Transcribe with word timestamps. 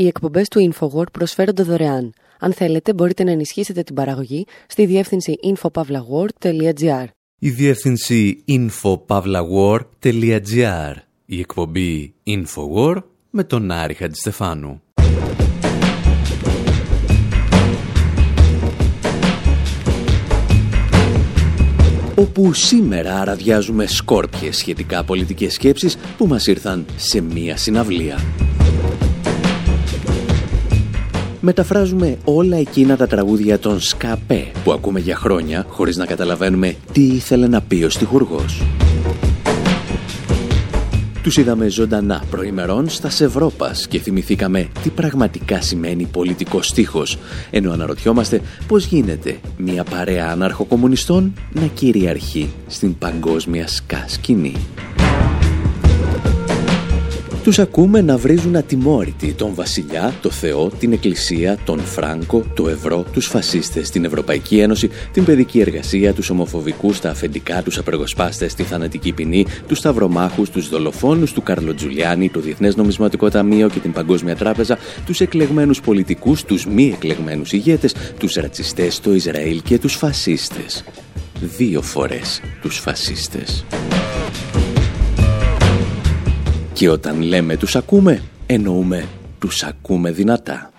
Οι 0.00 0.06
εκπομπές 0.06 0.48
του 0.48 0.72
InfoWord 0.72 1.12
προσφέρονται 1.12 1.62
δωρεάν. 1.62 2.12
Αν 2.38 2.52
θέλετε, 2.52 2.94
μπορείτε 2.94 3.24
να 3.24 3.30
ενισχύσετε 3.30 3.82
την 3.82 3.94
παραγωγή 3.94 4.46
στη 4.66 4.86
διεύθυνση 4.86 5.38
infopavlagor.gr. 5.44 7.04
Η 7.38 7.50
διεύθυνση 7.50 8.44
infopavlagor.gr. 8.48 10.94
Η 11.26 11.38
εκπομπή 11.38 12.14
InfoWord 12.26 13.02
με 13.30 13.44
τον 13.44 13.70
Άρη 13.70 13.94
Χατζηστεφάνου. 13.94 14.82
όπου 22.14 22.52
σήμερα 22.52 23.20
αραδιάζουμε 23.20 23.86
σκόρπιες 23.86 24.56
σχετικά 24.56 25.04
πολιτικές 25.04 25.52
σκέψεις 25.52 25.96
που 26.16 26.26
μας 26.26 26.46
ήρθαν 26.46 26.86
σε 26.96 27.20
μία 27.20 27.56
συναυλία. 27.56 28.18
Μεταφράζουμε 31.40 32.18
όλα 32.24 32.56
εκείνα 32.56 32.96
τα 32.96 33.06
τραγούδια 33.06 33.58
των 33.58 33.80
Σκαπέ 33.80 34.50
που 34.64 34.72
ακούμε 34.72 35.00
για 35.00 35.16
χρόνια 35.16 35.66
χωρίς 35.68 35.96
να 35.96 36.06
καταλαβαίνουμε 36.06 36.76
τι 36.92 37.06
ήθελε 37.06 37.48
να 37.48 37.60
πει 37.60 37.82
ο 37.84 37.90
στιχουργός. 37.90 38.62
Τους 41.22 41.36
είδαμε 41.36 41.68
ζωντανά 41.68 42.22
προημερών 42.30 42.88
στα 42.88 43.10
Σευρόπας 43.10 43.86
και 43.86 43.98
θυμηθήκαμε 43.98 44.68
τι 44.82 44.90
πραγματικά 44.90 45.60
σημαίνει 45.60 46.04
πολιτικός 46.04 46.66
στίχος, 46.66 47.18
ενώ 47.50 47.72
αναρωτιόμαστε 47.72 48.40
πώς 48.66 48.84
γίνεται 48.84 49.38
μια 49.56 49.84
παρέα 49.84 50.30
αναρχοκομμουνιστών 50.30 51.32
να 51.52 51.66
κυριαρχεί 51.66 52.50
στην 52.66 52.98
παγκόσμια 52.98 53.66
σκά 53.66 54.04
σκηνή. 54.08 54.54
Τους 57.42 57.58
ακούμε 57.58 58.00
να 58.00 58.16
βρίζουν 58.16 58.56
ατιμόρυτοι 58.56 59.32
τον 59.32 59.54
βασιλιά, 59.54 60.14
το 60.22 60.30
Θεό, 60.30 60.68
την 60.78 60.92
Εκκλησία, 60.92 61.58
τον 61.64 61.80
Φράγκο, 61.80 62.44
το 62.54 62.68
Ευρώ, 62.68 63.04
τους 63.12 63.26
φασίστες, 63.26 63.90
την 63.90 64.04
Ευρωπαϊκή 64.04 64.58
Ένωση, 64.58 64.90
την 65.12 65.24
παιδική 65.24 65.60
εργασία, 65.60 66.12
τους 66.12 66.30
ομοφοβικούς, 66.30 67.00
τα 67.00 67.10
αφεντικά, 67.10 67.62
τους 67.62 67.78
απεργοσπάστες, 67.78 68.54
τη 68.54 68.62
θανατική 68.62 69.12
ποινή, 69.12 69.46
τους 69.66 69.78
σταυρομάχους, 69.78 70.50
τους 70.50 70.68
δολοφόνους, 70.68 71.32
του 71.32 71.42
Καρλο 71.42 71.74
Τζουλιάνη, 71.74 72.30
το 72.30 72.40
Διεθνές 72.40 72.76
Νομισματικό 72.76 73.28
Ταμείο 73.28 73.68
και 73.68 73.78
την 73.78 73.92
Παγκόσμια 73.92 74.36
Τράπεζα, 74.36 74.78
τους 75.06 75.20
εκλεγμένους 75.20 75.80
πολιτικούς, 75.80 76.44
τους 76.44 76.66
μη 76.66 76.92
εκλεγμένους 76.94 77.52
ηγέτες, 77.52 77.94
τους 78.18 78.34
ρατσιστές, 78.34 79.00
το 79.00 79.14
Ισραήλ 79.14 79.62
και 79.62 79.78
τους 79.78 79.94
φασίστες. 79.94 80.84
Δύο 81.40 81.82
φορές 81.82 82.40
τους 82.62 82.78
φασίστες. 82.78 83.64
Και 86.80 86.90
όταν 86.90 87.22
λέμε 87.22 87.56
τους 87.56 87.76
ακούμε, 87.76 88.22
εννοούμε 88.46 89.04
τους 89.38 89.62
ακούμε 89.62 90.10
δυνατά. 90.10 90.69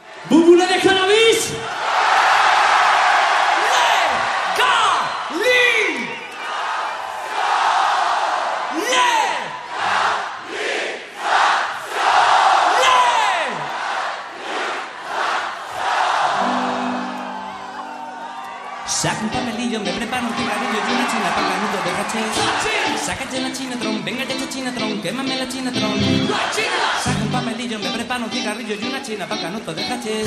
Cigarrillo 28.42 28.76
y 28.76 28.84
una 28.88 29.02
china 29.02 29.28
para 29.28 29.42
canuto 29.42 29.74
de 29.74 29.88
caché. 29.88 30.26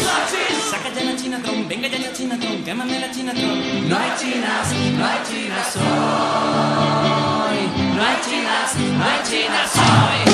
Sácate 0.71 1.05
la 1.05 1.17
chinatron, 1.17 1.69
venga 1.69 1.89
ya 1.89 2.13
chinatron, 2.13 2.63
quémame 2.63 3.01
la 3.01 3.11
chinatron. 3.11 3.89
No 3.89 3.97
hay 3.97 4.11
chinas, 4.21 4.73
no 4.97 5.07
hay 5.07 5.19
chinas 5.29 5.77
hoy. 5.77 5.83
No 7.97 8.03
hay 8.03 8.17
chinas, 8.25 8.77
no 8.77 9.05
hay 9.05 9.21
chinas 9.29 9.73
hoy. 9.75 10.34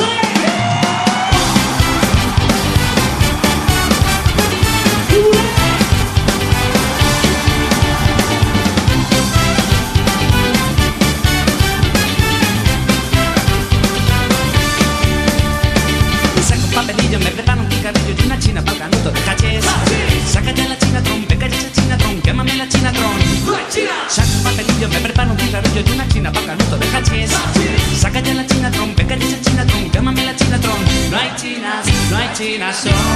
corazón. 32.71 33.10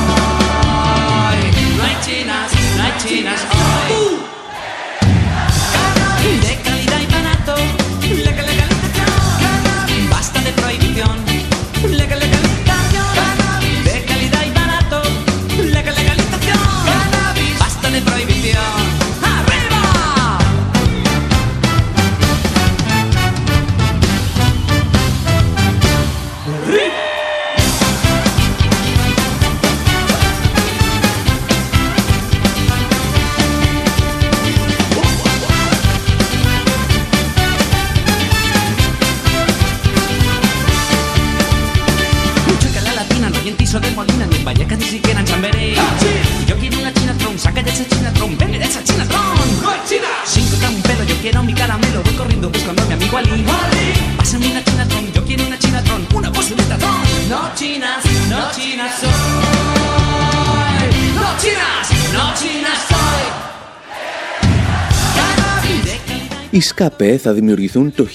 Οι 66.55 66.61
ΣΚΑΠΕ 66.61 67.17
θα 67.17 67.33
δημιουργηθούν 67.33 67.95
το 67.95 68.07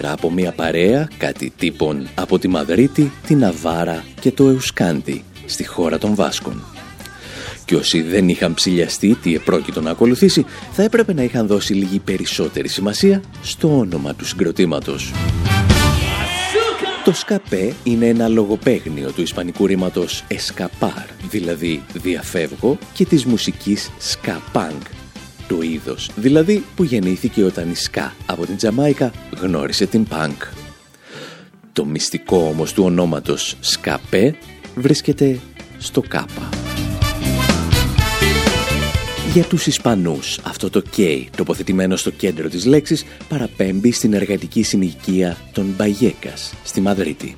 από 0.02 0.30
μια 0.30 0.52
παρέα 0.52 1.08
κάτι 1.18 1.52
τύπων 1.58 2.08
από 2.14 2.38
τη 2.38 2.48
Μαδρίτη, 2.48 3.12
την 3.26 3.38
Ναβάρα 3.38 4.04
και 4.20 4.32
το 4.32 4.48
Εουσκάντι 4.48 5.24
στη 5.46 5.66
χώρα 5.66 5.98
των 5.98 6.14
Βάσκων. 6.14 6.62
Και 7.64 7.76
όσοι 7.76 8.02
δεν 8.02 8.28
είχαν 8.28 8.54
ψηλιαστεί 8.54 9.14
τι 9.14 9.34
επρόκειτο 9.34 9.80
να 9.80 9.90
ακολουθήσει, 9.90 10.44
θα 10.72 10.82
έπρεπε 10.82 11.12
να 11.12 11.22
είχαν 11.22 11.46
δώσει 11.46 11.74
λίγη 11.74 11.98
περισσότερη 11.98 12.68
σημασία 12.68 13.22
στο 13.42 13.78
όνομα 13.78 14.14
του 14.14 14.26
συγκροτήματος. 14.26 15.12
Το 17.04 17.12
σκαπέ 17.12 17.72
είναι 17.84 18.06
ένα 18.06 18.28
λογοπαίγνιο 18.28 19.10
του 19.10 19.22
ισπανικού 19.22 19.66
ρήματος 19.66 20.24
«escapar», 20.28 21.06
δηλαδή 21.30 21.82
«διαφεύγω» 21.92 22.78
και 22.92 23.04
της 23.04 23.24
μουσικής 23.24 23.90
«ska-punk», 24.00 24.99
το 25.50 25.62
είδος, 25.62 26.10
δηλαδή 26.16 26.64
που 26.76 26.84
γεννήθηκε 26.84 27.44
όταν 27.44 27.70
η 27.70 27.74
Ska 27.90 28.10
από 28.26 28.46
την 28.46 28.56
Τζαμάικα 28.56 29.12
γνώρισε 29.40 29.86
την 29.86 30.06
Punk. 30.10 30.48
Το 31.72 31.84
μυστικό 31.84 32.36
όμως 32.36 32.72
του 32.72 32.84
ονόματος 32.84 33.56
Σκαπέ 33.60 34.34
βρίσκεται 34.74 35.38
στο 35.78 36.00
Κάπα. 36.00 36.48
Για 39.32 39.44
τους 39.44 39.66
Ισπανούς, 39.66 40.38
αυτό 40.42 40.70
το 40.70 40.82
K 40.96 41.24
τοποθετημένο 41.36 41.96
στο 41.96 42.10
κέντρο 42.10 42.48
της 42.48 42.64
λέξης 42.66 43.04
παραπέμπει 43.28 43.92
στην 43.92 44.12
εργατική 44.12 44.62
συνοικία 44.62 45.36
των 45.52 45.74
Μπαγιέκας 45.76 46.52
στη 46.64 46.80
Μαδρίτη. 46.80 47.36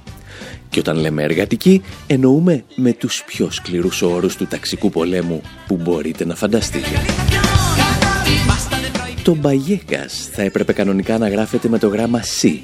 Και 0.68 0.78
όταν 0.78 0.96
λέμε 0.96 1.22
εργατική, 1.22 1.82
εννοούμε 2.06 2.64
με 2.74 2.92
τους 2.92 3.22
πιο 3.26 3.50
σκληρούς 3.50 4.02
όρους 4.02 4.36
του 4.36 4.46
ταξικού 4.46 4.90
πολέμου 4.90 5.40
που 5.66 5.76
μπορείτε 5.76 6.24
να 6.24 6.34
φανταστείτε. 6.34 6.88
Το 9.22 9.34
Μπαγιέκας 9.34 10.28
θα 10.32 10.42
έπρεπε 10.42 10.72
κανονικά 10.72 11.18
να 11.18 11.28
γράφεται 11.28 11.68
με 11.68 11.78
το 11.78 11.88
γράμμα 11.88 12.20
C. 12.40 12.58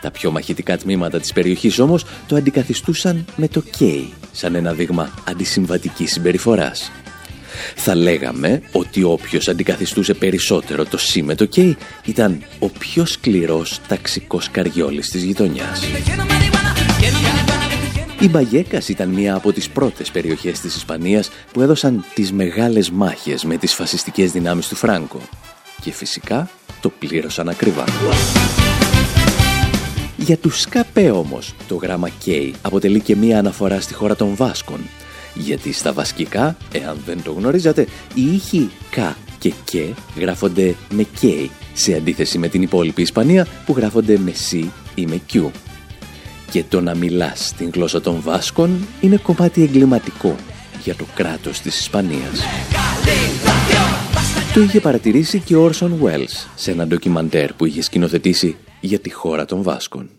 Τα 0.02 0.10
πιο 0.10 0.30
μαχητικά 0.30 0.78
τμήματα 0.78 1.20
της 1.20 1.32
περιοχής 1.32 1.78
όμως 1.78 2.04
το 2.26 2.36
αντικαθιστούσαν 2.36 3.24
με 3.36 3.48
το 3.48 3.60
κέι, 3.60 4.12
σαν 4.32 4.54
ένα 4.54 4.72
δείγμα 4.72 5.10
αντισυμβατικής 5.28 6.12
συμπεριφοράς. 6.12 6.90
Θα 7.74 7.94
λέγαμε 7.94 8.62
ότι 8.72 9.02
όποιος 9.02 9.48
αντικαθιστούσε 9.48 10.14
περισσότερο 10.14 10.84
το 10.84 10.98
σι 10.98 11.22
με 11.22 11.34
το 11.34 11.44
κέι 11.44 11.76
ήταν 12.04 12.42
ο 12.58 12.68
πιο 12.68 13.06
σκληρός 13.06 13.80
ταξικός 13.88 14.50
καριόλης 14.50 15.10
της 15.10 15.22
γειτονιάς. 15.22 15.82
Η 18.20 18.28
Μπαγέκας 18.28 18.88
ήταν 18.88 19.08
μία 19.08 19.34
από 19.34 19.52
τις 19.52 19.68
πρώτες 19.68 20.10
περιοχές 20.10 20.60
της 20.60 20.76
Ισπανίας 20.76 21.30
που 21.52 21.60
έδωσαν 21.60 22.04
τις 22.14 22.32
μεγάλες 22.32 22.90
μάχες 22.90 23.44
με 23.44 23.56
τις 23.56 23.74
φασιστικές 23.74 24.32
δυνάμεις 24.32 24.68
του 24.68 24.76
Φράγκο. 24.76 25.20
Και 25.80 25.92
φυσικά 25.92 26.50
το 26.80 26.88
πλήρωσαν 26.98 27.48
ακριβά. 27.48 27.84
Για 30.16 30.36
τους 30.36 30.60
Σκαπέ 30.60 31.10
όμως, 31.10 31.54
το 31.68 31.74
γράμμα 31.74 32.08
K 32.24 32.52
αποτελεί 32.62 33.00
και 33.00 33.16
μία 33.16 33.38
αναφορά 33.38 33.80
στη 33.80 33.94
χώρα 33.94 34.16
των 34.16 34.34
Βάσκων. 34.34 34.80
Γιατί 35.34 35.72
στα 35.72 35.92
βασκικά, 35.92 36.56
εάν 36.72 36.96
δεν 37.06 37.22
το 37.22 37.32
γνωρίζατε, 37.32 37.86
οι 38.14 38.34
ήχοι 38.34 38.70
K 38.96 39.12
και 39.38 39.52
K 39.72 39.90
γράφονται 40.16 40.74
με 40.90 41.06
K, 41.20 41.46
σε 41.72 41.94
αντίθεση 41.94 42.38
με 42.38 42.48
την 42.48 42.62
υπόλοιπη 42.62 43.02
Ισπανία 43.02 43.46
που 43.66 43.74
γράφονται 43.76 44.18
με 44.18 44.32
C 44.50 44.64
ή 44.94 45.06
με 45.06 45.20
Q. 45.32 45.50
Και 46.50 46.64
το 46.68 46.80
να 46.80 46.94
μιλάς 46.94 47.46
στην 47.46 47.70
γλώσσα 47.74 48.00
των 48.00 48.20
Βάσκων 48.20 48.86
είναι 49.00 49.16
κομμάτι 49.16 49.62
εγκληματικό 49.62 50.36
για 50.84 50.94
το 50.94 51.04
κράτος 51.14 51.60
της 51.60 51.80
Ισπανίας. 51.80 52.40
Το 54.54 54.60
είχε 54.60 54.80
παρατηρήσει 54.80 55.38
και 55.38 55.56
ο 55.56 55.62
Όρσον 55.62 56.00
Welles 56.02 56.46
σε 56.54 56.70
ένα 56.70 56.86
ντοκιμαντέρ 56.86 57.52
που 57.52 57.64
είχε 57.64 57.82
σκηνοθετήσει 57.82 58.56
για 58.80 58.98
τη 58.98 59.12
χώρα 59.12 59.44
των 59.44 59.62
Βάσκων. 59.62 60.10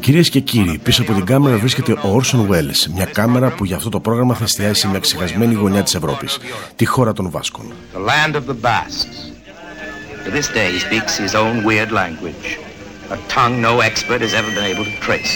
Κυρίες 0.00 0.30
και 0.30 0.40
κύριοι, 0.40 0.78
πίσω 0.78 1.02
από 1.02 1.12
την 1.12 1.24
κάμερα 1.24 1.56
βρίσκεται 1.56 1.92
ο 1.92 2.08
Όρσον 2.08 2.48
Welles, 2.50 2.90
μια 2.94 3.04
κάμερα 3.04 3.50
που 3.50 3.64
για 3.64 3.76
αυτό 3.76 3.88
το 3.88 4.00
πρόγραμμα 4.00 4.34
θα 4.34 4.44
εστιάσει 4.44 4.88
μια 4.88 4.98
ξεχασμένη 4.98 5.54
γωνιά 5.54 5.82
της 5.82 5.94
Ευρώπης, 5.94 6.38
τη 6.76 6.84
χώρα 6.84 7.12
των 7.12 7.30
Βάσκων. 7.30 7.72
To 10.26 10.30
this 10.38 10.48
day 10.58 10.68
he 10.74 10.80
speaks 10.88 11.12
his 11.24 11.34
own 11.42 11.54
weird 11.68 11.90
language, 12.02 12.46
a 13.16 13.18
tongue 13.36 13.56
no 13.68 13.74
expert 13.88 14.20
has 14.26 14.34
ever 14.40 14.50
been 14.56 14.68
able 14.72 14.86
to 14.92 14.96
trace. 15.06 15.34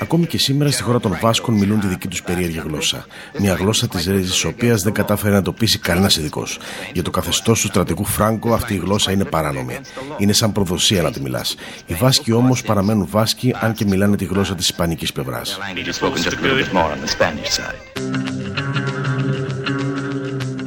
Ακόμη 0.00 0.26
και 0.26 0.38
σήμερα 0.38 0.70
στη 0.70 0.82
χώρα 0.82 1.00
των 1.00 1.18
Βάσκων 1.20 1.54
μιλούν 1.54 1.80
τη 1.80 1.86
δική 1.86 2.08
τους 2.08 2.22
περίεργη 2.22 2.62
γλώσσα. 2.64 3.06
Μια 3.38 3.54
γλώσσα 3.54 3.88
της 3.88 4.06
ρέζη 4.06 4.30
της 4.30 4.44
οποίας 4.44 4.82
δεν 4.82 4.92
κατάφερε 4.92 5.34
να 5.34 5.42
το 5.42 5.52
πείσει 5.52 5.78
κανένας 5.78 6.16
ειδικός. 6.16 6.58
Για 6.92 7.02
το 7.02 7.10
καθεστώς 7.10 7.60
του 7.60 7.66
στρατηγού 7.66 8.04
Φράγκο 8.04 8.54
αυτή 8.54 8.74
η 8.74 8.76
γλώσσα 8.76 9.12
είναι 9.12 9.24
παράνομη. 9.24 9.78
Είναι 10.18 10.32
σαν 10.32 10.52
προδοσία 10.52 11.02
να 11.02 11.10
τη 11.10 11.20
μιλάς. 11.20 11.56
Οι 11.86 11.94
Βάσκοι 11.94 12.32
όμως 12.32 12.62
παραμένουν 12.62 13.06
Βάσκοι 13.10 13.54
αν 13.60 13.72
και 13.72 13.84
μιλάνε 13.84 14.16
τη 14.16 14.24
γλώσσα 14.24 14.54
της 14.54 14.68
Ισπανικής 14.68 15.12
πλευράς. 15.12 15.58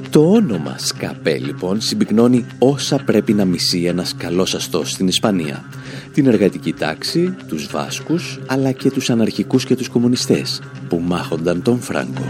Το 0.09 0.31
όνομα 0.31 0.75
Σκαπέ 0.77 1.37
λοιπόν 1.37 1.81
συμπυκνώνει 1.81 2.45
όσα 2.59 2.97
πρέπει 3.05 3.33
να 3.33 3.45
μισεί 3.45 3.83
ένας 3.83 4.15
καλός 4.17 4.53
αστός 4.53 4.91
στην 4.91 5.07
Ισπανία. 5.07 5.63
Την 6.17 6.27
εργατική 6.27 6.73
τάξη, 6.73 7.35
τους 7.47 7.67
Βάσκους, 7.67 8.39
αλλά 8.47 8.71
και 8.71 8.91
τους 8.91 9.09
αναρχικούς 9.09 9.65
και 9.65 9.75
τους 9.75 9.89
κομμουνιστές 9.89 10.61
που 10.89 10.99
μάχονταν 10.99 11.61
τον 11.61 11.81
Φράγκο. 11.81 12.25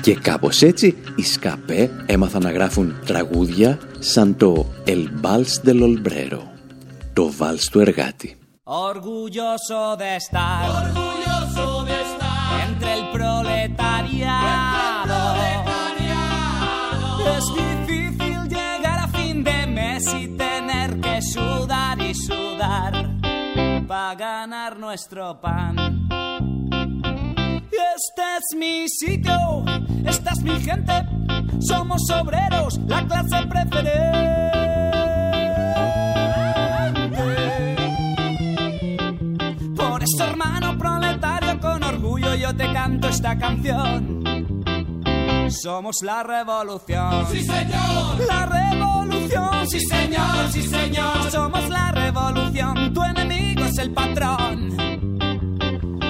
Και 0.00 0.14
κάπως 0.14 0.62
έτσι 0.62 0.96
οι 1.16 1.22
Σκαπέ 1.22 1.90
έμαθαν 2.06 2.42
να 2.42 2.50
γράφουν 2.50 2.94
τραγούδια 3.06 3.78
σαν 3.98 4.36
το 4.36 4.66
«El 4.86 5.08
Vals 5.22 5.68
del 5.68 5.82
Olbrero», 5.82 6.42
το 7.12 7.32
βάλς 7.36 7.68
του 7.68 7.80
εργάτη. 7.80 8.36
Orgulloso 8.64 9.96
de 10.00 10.10
estar, 10.22 10.60
Orgulloso 10.82 11.66
de 11.88 11.96
estar 12.06 12.50
entre 12.68 12.90
el 12.98 13.04
proletariado. 13.16 15.20
Es 17.36 17.46
difícil 17.54 17.69
para 23.90 24.14
ganar 24.14 24.78
nuestro 24.78 25.40
pan. 25.40 26.06
Este 27.72 28.22
es 28.38 28.56
mi 28.56 28.88
sitio, 28.88 29.64
esta 30.06 30.30
es 30.30 30.44
mi 30.44 30.60
gente, 30.60 30.92
somos 31.58 32.00
obreros, 32.08 32.78
la 32.86 33.04
clase 33.04 33.44
preferente. 33.48 34.50
Por 39.74 40.04
eso, 40.04 40.24
hermano 40.24 40.78
proletario, 40.78 41.58
con 41.58 41.82
orgullo 41.82 42.36
yo 42.36 42.54
te 42.54 42.72
canto 42.72 43.08
esta 43.08 43.36
canción. 43.36 44.59
Somos 45.50 45.96
la 46.02 46.22
revolución. 46.22 47.26
Sí, 47.32 47.42
señor. 47.42 48.20
La 48.28 48.46
revolución. 48.46 49.68
Sí, 49.68 49.80
señor, 49.80 50.52
sí, 50.52 50.62
señor. 50.62 51.30
Somos 51.30 51.68
la 51.68 51.90
revolución. 51.90 52.94
Tu 52.94 53.02
enemigo 53.02 53.64
es 53.64 53.78
el 53.78 53.90
patrón. 53.90 54.76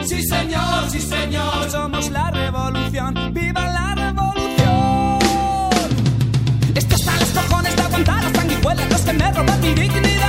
Sí, 0.04 0.22
señor, 0.24 0.90
sí, 0.90 1.00
señor. 1.00 1.70
Somos 1.70 2.10
la 2.10 2.30
revolución. 2.30 3.14
¡Viva 3.32 3.64
la 3.66 3.94
revolución! 3.94 5.18
Esto 6.74 6.94
está 6.96 7.16
los 7.16 7.30
cojones 7.30 7.76
de 7.76 7.82
aguantar 7.82 8.22
las 8.22 8.32
sanguijuelas, 8.32 8.90
los 8.90 9.00
que 9.00 9.12
me 9.12 9.32
roban 9.32 9.60
mi 9.60 9.74
dignidad. 9.74 10.19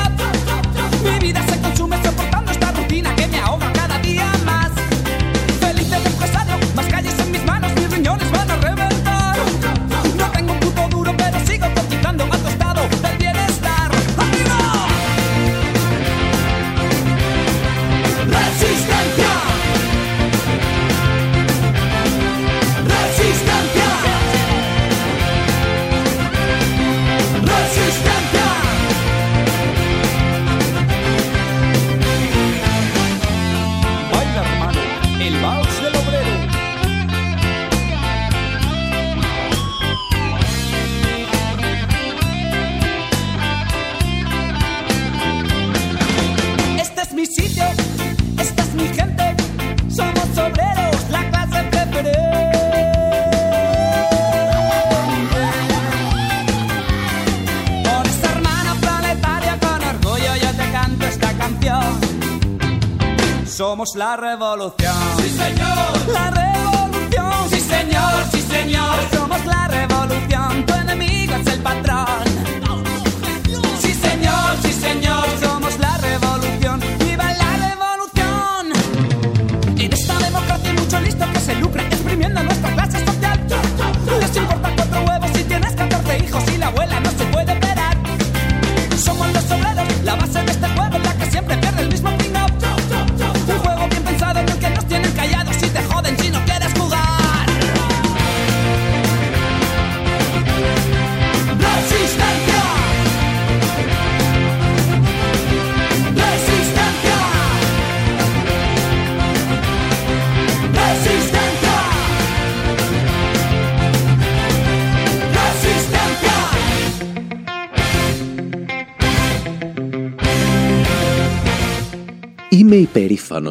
La 63.95 64.15
revolución. 64.15 64.80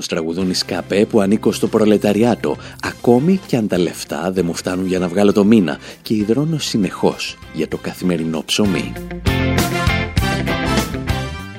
Υπερήφανος 0.01 0.07
τραγουδούν 0.07 0.51
οι 0.51 0.55
σκαπέ 0.55 1.07
που 1.07 1.21
ανήκω 1.21 1.53
στο 1.53 1.69
προλεταριάτο, 1.69 2.57
ακόμη 2.83 3.41
και 3.47 3.57
αν 3.57 3.69
τα 3.69 3.79
λεφτά 3.79 4.31
δεν 4.33 4.45
μου 4.45 4.55
φτάνουν 4.55 4.87
για 4.87 4.99
να 4.99 5.09
βγάλω 5.09 5.33
το 5.33 5.45
μήνα 5.45 5.79
και 6.03 6.15
υδρώνω 6.15 6.59
συνεχώς 6.59 7.39
για 7.53 7.69
το 7.69 7.77
καθημερινό 7.77 8.43
ψωμί. 8.45 8.93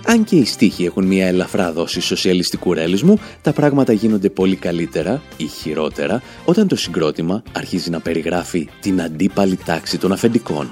Αν 0.05 0.23
και 0.23 0.35
οι 0.35 0.45
στίχοι 0.45 0.85
έχουν 0.85 1.05
μια 1.05 1.27
ελαφρά 1.27 1.71
δόση 1.71 2.01
σοσιαλιστικού 2.01 2.73
ρεαλισμού, 2.73 3.19
τα 3.41 3.53
πράγματα 3.53 3.93
γίνονται 3.93 4.29
πολύ 4.29 4.55
καλύτερα 4.55 5.21
ή 5.37 5.45
χειρότερα 5.45 6.21
όταν 6.45 6.67
το 6.67 6.75
συγκρότημα 6.75 7.43
αρχίζει 7.51 7.89
να 7.89 7.99
περιγράφει 7.99 8.69
την 8.81 9.01
αντίπαλη 9.01 9.55
τάξη 9.65 9.97
των 9.97 10.11
αφεντικών. 10.11 10.69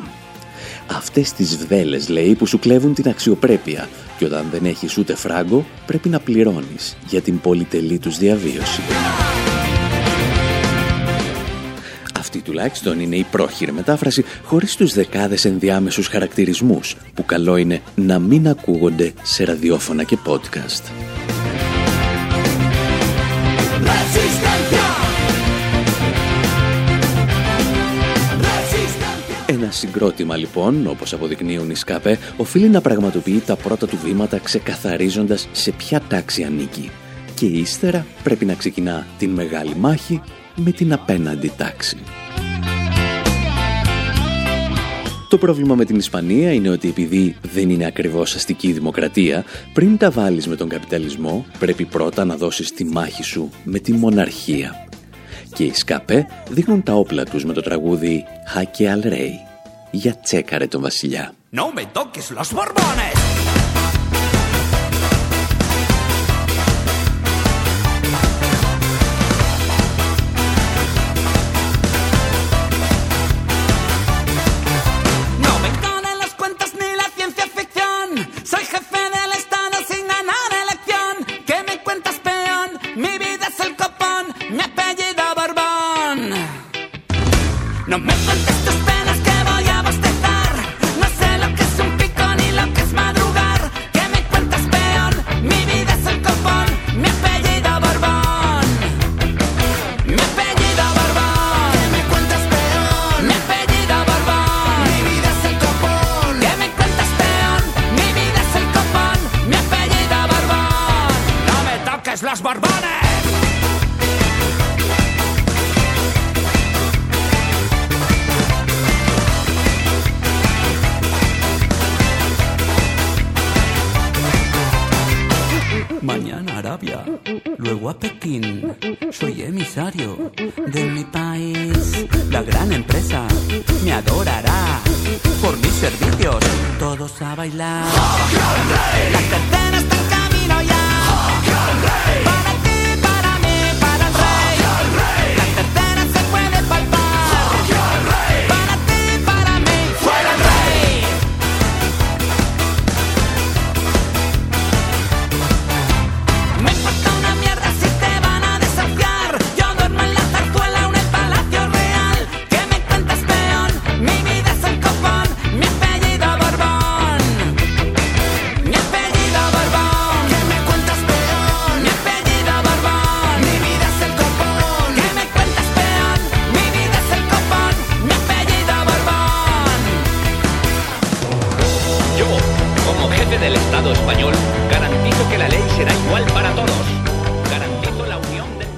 Αυτές 0.91 1.34
τις 1.34 1.58
βδέλες, 1.58 2.10
λέει, 2.10 2.36
που 2.36 2.46
σου 2.46 2.60
κλέβουν 2.60 2.93
την 2.93 3.10
αξιοπρέπεια 3.10 3.89
και 4.17 4.25
όταν 4.25 4.46
δεν 4.51 4.65
έχεις 4.65 4.98
ούτε 4.98 5.15
φράγκο, 5.15 5.65
πρέπει 5.86 6.10
να 6.10 6.19
πληρώνεις 6.19 6.98
για 7.08 7.22
την 7.22 7.39
πολυτελή 7.39 8.00
τους 8.00 8.17
διαβίωση. 8.17 8.81
Αυτή 12.17 12.41
τουλάχιστον 12.41 13.00
είναι 13.00 13.15
η 13.15 13.25
πρόχειρη 13.31 13.72
μετάφραση 13.72 14.25
χωρίς 14.43 14.75
τους 14.75 14.93
δεκάδες 14.93 15.46
ενδιάμεσους 15.46 16.08
χαρακτηρισμούς 16.08 16.96
που 17.13 17.25
καλό 17.25 17.58
είναι 17.58 17.81
να 17.96 18.19
μην 18.19 18.48
ακούγονται 18.48 19.13
σε 19.24 19.43
ραδιόφωνα 19.43 20.03
και 20.03 20.17
podcast. 20.25 20.84
Ένα 29.69 29.77
συγκρότημα 29.77 30.35
λοιπόν, 30.35 30.88
όπως 30.88 31.13
αποδεικνύουν 31.13 31.69
οι 31.69 31.75
ΣΚΑΠΕ, 31.75 32.17
οφείλει 32.38 32.69
να 32.69 32.81
πραγματοποιεί 32.81 33.39
τα 33.39 33.55
πρώτα 33.55 33.88
του 33.88 33.97
βήματα 34.03 34.38
ξεκαθαρίζοντας 34.38 35.47
σε 35.51 35.71
ποια 35.71 36.01
τάξη 36.07 36.43
ανήκει. 36.43 36.91
Και 37.35 37.45
ύστερα 37.45 38.05
πρέπει 38.23 38.45
να 38.45 38.53
ξεκινά 38.53 39.07
την 39.17 39.29
μεγάλη 39.29 39.75
μάχη 39.75 40.21
με 40.55 40.71
την 40.71 40.93
απέναντι 40.93 41.51
τάξη. 41.57 41.97
Το 45.29 45.38
πρόβλημα 45.38 45.75
με 45.75 45.85
την 45.85 45.95
Ισπανία 45.95 46.53
είναι 46.53 46.69
ότι 46.69 46.88
επειδή 46.88 47.35
δεν 47.53 47.69
είναι 47.69 47.85
ακριβώς 47.85 48.35
αστική 48.35 48.71
δημοκρατία, 48.71 49.43
πριν 49.73 49.97
τα 49.97 50.11
βάλεις 50.11 50.47
με 50.47 50.55
τον 50.55 50.69
καπιταλισμό, 50.69 51.45
πρέπει 51.59 51.85
πρώτα 51.85 52.25
να 52.25 52.38
δώσεις 52.38 52.71
τη 52.71 52.85
μάχη 52.85 53.23
σου 53.23 53.49
με 53.63 53.79
τη 53.79 53.93
μοναρχία. 53.93 54.88
Και 55.53 55.63
οι 55.63 55.73
ΣΚΑΠΕ 55.73 56.27
δείχνουν 56.49 56.83
τα 56.83 56.93
όπλα 56.93 57.23
τους 57.23 57.45
με 57.45 57.53
το 57.53 57.61
τραγούδι 57.61 58.23
«Χάκε 58.47 58.89
Αλρέι» 58.89 59.47
για 59.91 60.19
τσέκαρε 60.24 60.67
τον 60.67 60.81
βασιλιά. 60.81 61.34
No 61.55 61.74
me 61.74 61.86
toques 61.93 62.29
los 62.38 62.50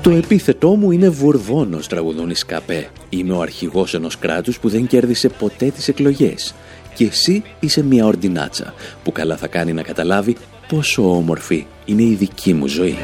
Το 0.01 0.09
επίθετό 0.09 0.75
μου 0.75 0.91
είναι 0.91 1.09
Βουρβόνος, 1.09 1.87
τραγουδούν 1.87 2.29
οι 2.29 2.35
Σκαπέ. 2.35 2.89
Είμαι 3.09 3.33
ο 3.33 3.41
αρχηγός 3.41 3.93
ενός 3.93 4.17
κράτους 4.17 4.59
που 4.59 4.69
δεν 4.69 4.87
κέρδισε 4.87 5.29
ποτέ 5.29 5.69
τις 5.69 5.87
εκλογές. 5.87 6.55
Και 6.95 7.05
εσύ 7.05 7.43
είσαι 7.59 7.83
μια 7.83 8.05
ορντινάτσα 8.05 8.73
που 9.03 9.11
καλά 9.11 9.37
θα 9.37 9.47
κάνει 9.47 9.73
να 9.73 9.81
καταλάβει 9.81 10.35
πόσο 10.67 11.15
όμορφη 11.15 11.65
είναι 11.85 12.01
η 12.01 12.13
δική 12.13 12.53
μου 12.53 12.67
ζωή. 12.67 12.97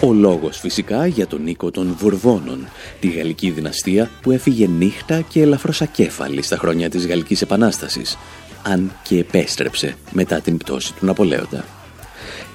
Ο 0.00 0.12
λόγος 0.12 0.58
φυσικά 0.58 1.06
για 1.06 1.26
τον 1.26 1.42
Νίκο 1.42 1.70
των 1.70 1.94
Βουρβόνων, 1.98 2.68
τη 3.00 3.08
γαλλική 3.08 3.50
δυναστεία 3.50 4.10
που 4.22 4.30
έφυγε 4.30 4.66
νύχτα 4.66 5.20
και 5.20 5.40
ελαφρώς 5.40 5.82
ακέφαλη 5.82 6.42
στα 6.42 6.56
χρόνια 6.56 6.90
της 6.90 7.06
Γαλλικής 7.06 7.42
Επανάστασης, 7.42 8.18
αν 8.62 8.92
και 9.02 9.18
επέστρεψε 9.18 9.94
μετά 10.12 10.40
την 10.40 10.56
πτώση 10.56 10.94
του 10.94 11.06
Ναπολέοντα. 11.06 11.64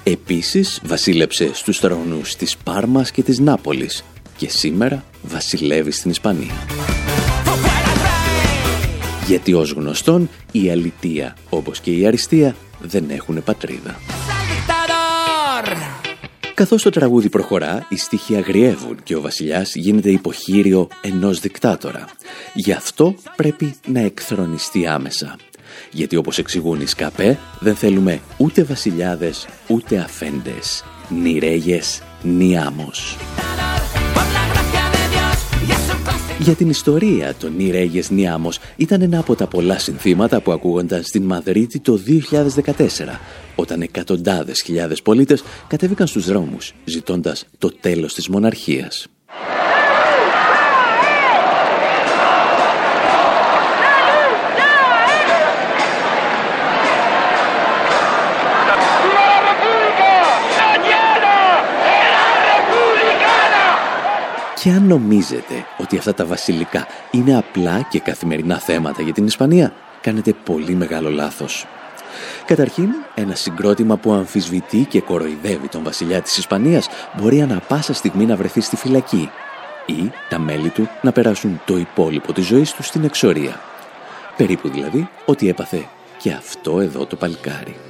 Επίσης 0.02 0.80
βασίλεψε 0.84 1.54
στους 1.54 1.78
θρόνους 1.78 2.36
της 2.36 2.56
Πάρμας 2.56 3.10
και 3.10 3.22
της 3.22 3.38
Νάπολης 3.38 4.04
και 4.36 4.48
σήμερα 4.48 5.04
βασιλεύει 5.22 5.90
στην 5.90 6.10
Ισπανία. 6.10 6.66
Γιατί 9.26 9.54
ως 9.54 9.70
γνωστόν 9.70 10.28
η 10.52 10.70
αλητεία 10.70 11.36
όπως 11.50 11.80
και 11.80 11.90
η 11.90 12.06
αριστεία 12.06 12.56
δεν 12.80 13.10
έχουν 13.10 13.42
πατρίδα. 13.44 13.96
Καθώς 16.54 16.82
το 16.82 16.90
τραγούδι 16.90 17.28
προχωρά, 17.28 17.86
οι 17.88 17.96
στίχοι 17.96 18.36
αγριεύουν 18.36 19.02
και 19.02 19.16
ο 19.16 19.20
βασιλιάς 19.20 19.74
γίνεται 19.74 20.10
υποχείριο 20.10 20.88
ενός 21.00 21.40
δικτάτορα. 21.40 22.04
Γι' 22.54 22.72
αυτό 22.72 23.14
πρέπει 23.36 23.74
να 23.86 24.00
εκθρονιστεί 24.00 24.86
άμεσα 24.86 25.36
γιατί 25.90 26.16
όπως 26.16 26.38
εξηγούν 26.38 26.80
οι 26.80 26.86
ΣΚΑΠΕ 26.86 27.38
δεν 27.60 27.74
θέλουμε 27.74 28.20
ούτε 28.36 28.62
βασιλιάδες 28.62 29.48
ούτε 29.68 29.98
αφέντες, 29.98 30.84
νι 31.08 31.38
ρέγες, 31.38 32.02
νι 32.22 32.58
άμμος. 32.58 33.16
Για 36.40 36.54
την 36.54 36.68
ιστορία 36.68 37.34
των 37.34 37.56
Νι 37.56 37.70
Ρέγες 37.70 38.10
Νι 38.10 38.28
Άμμος 38.28 38.58
ήταν 38.76 39.02
ένα 39.02 39.18
από 39.18 39.34
τα 39.34 39.46
πολλά 39.46 39.78
συνθήματα 39.78 40.40
που 40.40 40.52
ακούγονταν 40.52 41.02
στην 41.02 41.22
Μαδρίτη 41.22 41.80
το 41.80 42.00
2014 42.06 43.20
όταν 43.54 43.82
εκατοντάδες 43.82 44.62
χιλιάδες 44.62 45.02
πολίτες 45.02 45.44
κατέβηκαν 45.66 46.06
στους 46.06 46.26
δρόμους 46.26 46.74
ζητώντας 46.84 47.44
το 47.58 47.72
τέλος 47.80 48.14
της 48.14 48.28
μοναρχίας. 48.28 49.06
Και 64.62 64.70
αν 64.70 64.86
νομίζετε 64.86 65.64
ότι 65.78 65.96
αυτά 65.96 66.14
τα 66.14 66.24
βασιλικά 66.24 66.86
είναι 67.10 67.36
απλά 67.36 67.86
και 67.90 68.00
καθημερινά 68.00 68.58
θέματα 68.58 69.02
για 69.02 69.12
την 69.12 69.26
Ισπανία, 69.26 69.72
κάνετε 70.00 70.32
πολύ 70.44 70.74
μεγάλο 70.74 71.10
λάθος. 71.10 71.66
Καταρχήν, 72.46 72.88
ένα 73.14 73.34
συγκρότημα 73.34 73.96
που 73.96 74.12
αμφισβητεί 74.12 74.86
και 74.88 75.00
κοροϊδεύει 75.00 75.68
τον 75.68 75.82
βασιλιά 75.82 76.22
της 76.22 76.36
Ισπανίας 76.36 76.88
μπορεί 77.16 77.42
ανα 77.42 77.62
πάσα 77.68 77.94
στιγμή 77.94 78.26
να 78.26 78.36
βρεθεί 78.36 78.60
στη 78.60 78.76
φυλακή 78.76 79.30
ή 79.86 80.10
τα 80.28 80.38
μέλη 80.38 80.68
του 80.68 80.88
να 81.02 81.12
περάσουν 81.12 81.60
το 81.64 81.76
υπόλοιπο 81.76 82.32
της 82.32 82.46
ζωής 82.46 82.72
τους 82.72 82.86
στην 82.86 83.04
εξορία. 83.04 83.60
Περίπου 84.36 84.68
δηλαδή 84.68 85.08
ότι 85.24 85.48
έπαθε 85.48 85.88
και 86.18 86.32
αυτό 86.32 86.80
εδώ 86.80 87.06
το 87.06 87.16
παλικάρι. 87.16 87.89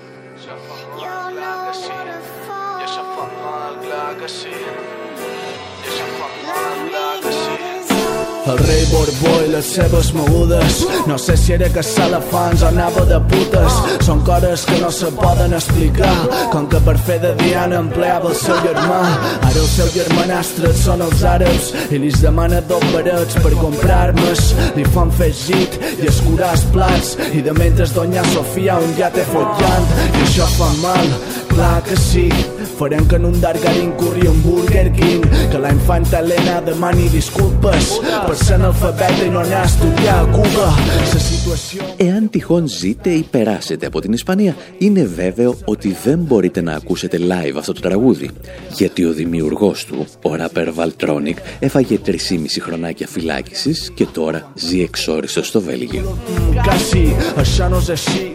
El 8.50 8.58
rei 8.58 8.84
Borbó 8.90 9.32
i 9.44 9.50
les 9.52 9.66
seves 9.76 10.08
mogudes. 10.16 10.80
No 11.06 11.16
sé 11.18 11.36
si 11.38 11.52
era 11.52 11.68
que 11.70 11.82
salafans 11.86 12.64
o 12.64 12.66
anava 12.66 13.04
de 13.06 13.18
putes. 13.30 13.76
Són 14.02 14.24
coses 14.26 14.64
que 14.66 14.78
no 14.82 14.90
se 14.90 15.10
poden 15.14 15.54
explicar. 15.54 16.10
Com 16.50 16.66
que 16.72 16.80
per 16.86 16.96
fer 17.06 17.20
de 17.22 17.30
Diana 17.38 17.78
empleava 17.84 18.32
el 18.32 18.38
seu 18.40 18.58
germà. 18.64 18.98
Ara 19.38 19.54
el 19.54 19.68
seu 19.70 19.90
germanastre 19.94 20.72
són 20.80 21.04
els 21.06 21.22
àrabs 21.26 21.70
I 21.94 22.00
li 22.02 22.10
demana 22.20 22.60
dos 22.66 22.82
barets 22.94 23.38
per 23.44 23.52
comprar 23.58 24.00
armes 24.08 24.42
Li 24.76 24.84
fan 24.94 25.10
fer 25.14 25.30
git 25.36 25.78
i 26.00 26.08
escurar 26.10 26.50
els 26.56 26.66
plats. 26.74 27.14
I 27.30 27.44
de 27.46 27.54
mentre 27.54 27.86
doña 27.94 28.24
Sofia 28.34 28.80
un 28.82 28.96
ja 28.98 29.12
té 29.14 29.26
follant. 29.30 29.86
I 30.10 30.24
això 30.26 30.50
fa 30.56 30.72
mal, 30.82 31.14
clar 31.60 31.82
que 31.82 31.96
sí 32.10 32.28
Farem 32.78 33.04
que 33.08 33.16
en 33.20 33.24
un 33.30 33.36
Dargarin 33.44 33.92
corri 34.00 34.26
un 34.34 34.38
Burger 34.46 34.88
King 34.98 35.22
Que 35.50 35.58
la 35.64 35.70
infanta 35.78 36.16
Helena 36.20 36.56
demani 36.68 37.06
disculpes 37.18 37.84
Per 38.26 38.36
ser 38.44 38.56
analfabeta 38.60 39.22
i 39.28 39.30
no 39.34 39.40
anar 39.44 39.62
a 39.64 39.68
estudiar 39.72 40.18
a 40.24 40.26
Cuba 40.36 40.68
Εάν 41.96 42.30
τυχόν 42.30 42.68
ζείτε 42.68 43.10
ή 43.10 43.22
περάσετε 43.22 43.86
από 43.86 44.00
την 44.00 44.12
Ισπανία, 44.12 44.56
είναι 44.78 45.04
βέβαιο 45.04 45.56
ότι 45.64 45.96
δεν 46.04 46.18
μπορείτε 46.18 46.60
να 46.60 46.72
ακούσετε 46.72 47.18
live 47.20 47.54
αυτό 47.56 47.72
το 47.72 47.80
τραγούδι. 47.80 48.30
Γιατί 48.76 49.04
ο 49.04 49.12
δημιουργός 49.12 49.84
του, 49.84 50.06
ο 50.22 50.34
ράπερ 50.34 50.72
Βαλτρόνικ, 50.72 51.38
έφαγε 51.58 51.98
3,5 52.06 52.12
χρονάκια 52.60 53.06
φυλάκισης 53.06 53.90
και 53.94 54.06
τώρα 54.06 54.52
ζει 54.54 54.82
εξόριστος 54.82 55.46
στο 55.46 55.60
Βέλγιο. 55.60 56.18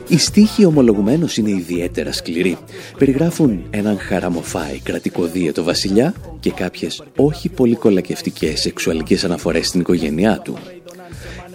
Οι 0.07 0.17
στίχοι 0.17 0.65
ομολογουμένως 0.65 1.37
είναι 1.37 1.49
ιδιαίτερα 1.49 2.11
σκληροί. 2.11 2.57
Περιγράφουν 3.17 3.63
έναν 3.69 3.99
χαραμ 3.99 4.33
μοφάει 4.33 4.79
κρατικοδίαιτο 4.79 5.63
βασιλιά 5.63 6.13
και 6.39 6.51
κάποιες 6.51 7.03
όχι 7.15 7.49
πολύ 7.49 7.75
κολακευτικές 7.75 8.61
σεξουαλικές 8.61 9.23
αναφορές 9.23 9.67
στην 9.67 9.79
οικογένειά 9.79 10.39
του. 10.39 10.57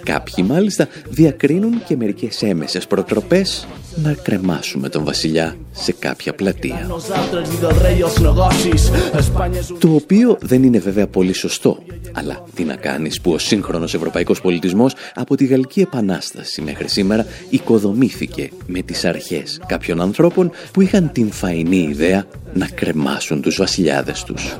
Κάποιοι 0.04 0.44
μάλιστα 0.48 0.88
διακρίνουν 1.08 1.82
και 1.86 1.96
μερικές 1.96 2.42
έμεσες 2.42 2.86
προτροπές 2.86 3.66
να 3.94 4.12
κρεμάσουμε 4.12 4.88
τον 4.88 5.04
βασιλιά 5.04 5.56
σε 5.72 5.92
κάποια 5.92 6.34
πλατεία. 6.34 6.86
Το 9.78 9.94
οποίο 9.94 10.38
δεν 10.40 10.62
είναι 10.62 10.78
βέβαια 10.78 11.06
πολύ 11.06 11.32
σωστό. 11.32 11.78
Αλλά 12.12 12.44
τι 12.54 12.64
να 12.64 12.76
κάνεις 12.76 13.20
που 13.20 13.32
ο 13.32 13.38
σύγχρονος 13.38 13.94
ευρωπαϊκός 13.94 14.40
πολιτισμός 14.40 14.94
από 15.14 15.36
τη 15.36 15.46
Γαλλική 15.46 15.80
Επανάσταση 15.80 16.62
μέχρι 16.62 16.88
σήμερα 16.88 17.26
οικοδομήθηκε 17.50 18.50
με 18.66 18.82
τις 18.82 19.04
αρχές 19.04 19.60
κάποιων 19.66 20.00
ανθρώπων 20.00 20.50
που 20.72 20.80
είχαν 20.80 21.12
την 21.12 21.30
φαϊνή 21.32 21.88
ιδέα 21.90 22.24
να 22.52 22.66
κρεμάσουν 22.66 23.40
τους 23.40 23.56
βασιλιάδες 23.56 24.22
τους. 24.22 24.56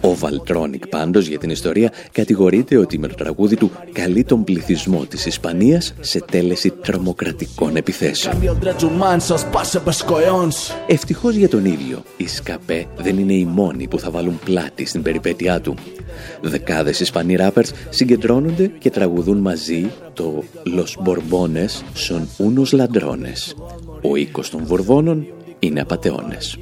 Ο 0.00 0.14
Βαλτρόνικ 0.14 0.86
πάντως 0.86 1.26
για 1.26 1.38
την 1.38 1.50
ιστορία 1.50 1.92
κατηγορείται 2.12 2.76
ότι 2.76 2.98
με 2.98 3.08
το 3.08 3.14
τραγούδι 3.14 3.56
του 3.56 3.70
καλεί 3.92 4.24
τον 4.24 4.44
πληθυσμό 4.44 5.04
της 5.04 5.26
Ισπανίας 5.26 5.94
σε 6.00 6.20
τέλεση 6.30 6.70
τρομοκρατικών 6.70 7.76
επιθέσεων. 7.76 8.36
Ευτυχώς 10.86 11.34
για 11.34 11.48
τον 11.48 11.64
ίδιο, 11.64 12.02
η 12.16 12.26
Σκαπέ 12.26 12.86
δεν 12.96 13.18
είναι 13.18 13.32
η 13.34 13.44
μόνη 13.44 13.88
που 13.88 13.98
θα 13.98 14.10
βάλουν 14.10 14.38
πλάτη 14.44 14.84
στην 14.84 15.02
περιπέτειά 15.02 15.60
του. 15.60 15.74
Δεκάδες 16.40 17.00
Ισπανοί 17.00 17.36
ράπερς 17.36 17.72
συγκεντρώνονται 17.90 18.66
και 18.78 18.90
τραγουδούν 18.90 19.38
μαζί 19.38 19.90
το 20.12 20.42
«Los 20.66 21.08
Borbones 21.08 21.82
son 22.08 22.22
unos 22.38 22.78
ladrones». 22.80 23.54
Ο 24.02 24.16
οίκος 24.16 24.50
των 24.50 24.64
Βορβόνων 24.66 25.26
είναι 25.58 25.80
απατεώνες. 25.80 26.58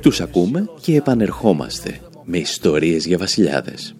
Τους 0.00 0.20
ακούμε 0.20 0.68
και 0.80 0.96
επανερχόμαστε 0.96 2.00
με 2.24 2.38
ιστορίες 2.38 3.06
για 3.06 3.18
βασιλιάδες. 3.18 3.94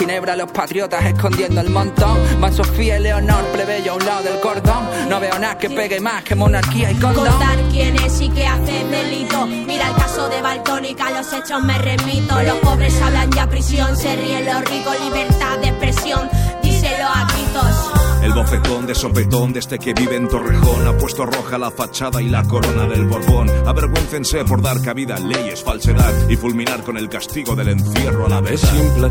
Ginebra 0.00 0.34
los 0.34 0.50
patriotas 0.50 1.04
escondiendo 1.04 1.60
el 1.60 1.68
montón. 1.68 2.18
Van 2.40 2.54
Sofía 2.54 2.96
y 2.96 3.02
Leonor, 3.02 3.44
plebeyo 3.52 3.92
a 3.92 3.96
un 3.96 4.06
lado 4.06 4.22
del 4.22 4.40
cordón. 4.40 4.88
No 5.10 5.20
veo 5.20 5.38
nada 5.38 5.58
que 5.58 5.68
pegue 5.68 6.00
más 6.00 6.24
que 6.24 6.34
monarquía 6.34 6.90
y 6.90 6.94
condón. 6.94 7.26
Contar 7.26 7.58
quién 7.70 7.96
es 7.96 8.18
y 8.22 8.30
qué 8.30 8.46
hace 8.46 8.82
delito. 8.86 9.46
Mira 9.46 9.88
el 9.88 9.96
caso 9.96 10.30
de 10.30 10.40
Baltónica, 10.40 11.10
los 11.10 11.30
hechos 11.34 11.62
me 11.62 11.76
remito. 11.76 12.42
Los 12.42 12.56
pobres 12.60 12.98
hablan 13.02 13.30
ya 13.32 13.46
prisión, 13.46 13.94
se 13.94 14.16
ríen 14.16 14.46
los 14.46 14.64
ricos, 14.64 14.98
libertad 15.04 15.58
de 15.58 15.68
expresión. 15.68 16.30
Díselo 16.62 17.04
a 17.04 17.26
gritos. 17.26 17.99
El 18.22 18.32
bofetón 18.34 18.86
de 18.86 18.94
sopetón 18.94 19.52
de 19.52 19.60
este 19.60 19.78
que 19.78 19.94
vive 19.94 20.16
en 20.16 20.28
Torrejón 20.28 20.86
ha 20.86 20.96
puesto 20.98 21.24
roja 21.24 21.56
la 21.58 21.70
fachada 21.70 22.20
y 22.20 22.28
la 22.28 22.44
corona 22.44 22.86
del 22.86 23.06
Borbón. 23.06 23.48
Avergüéncense 23.66 24.44
por 24.44 24.60
dar 24.60 24.80
cabida 24.82 25.16
a 25.16 25.20
leyes, 25.20 25.62
falsedad 25.62 26.28
y 26.28 26.36
fulminar 26.36 26.82
con 26.82 26.96
el 26.98 27.08
castigo 27.08 27.56
del 27.56 27.68
encierro 27.68 28.26
a 28.26 28.28
la 28.28 28.40
vez. 28.40 28.60
simple, 28.60 29.10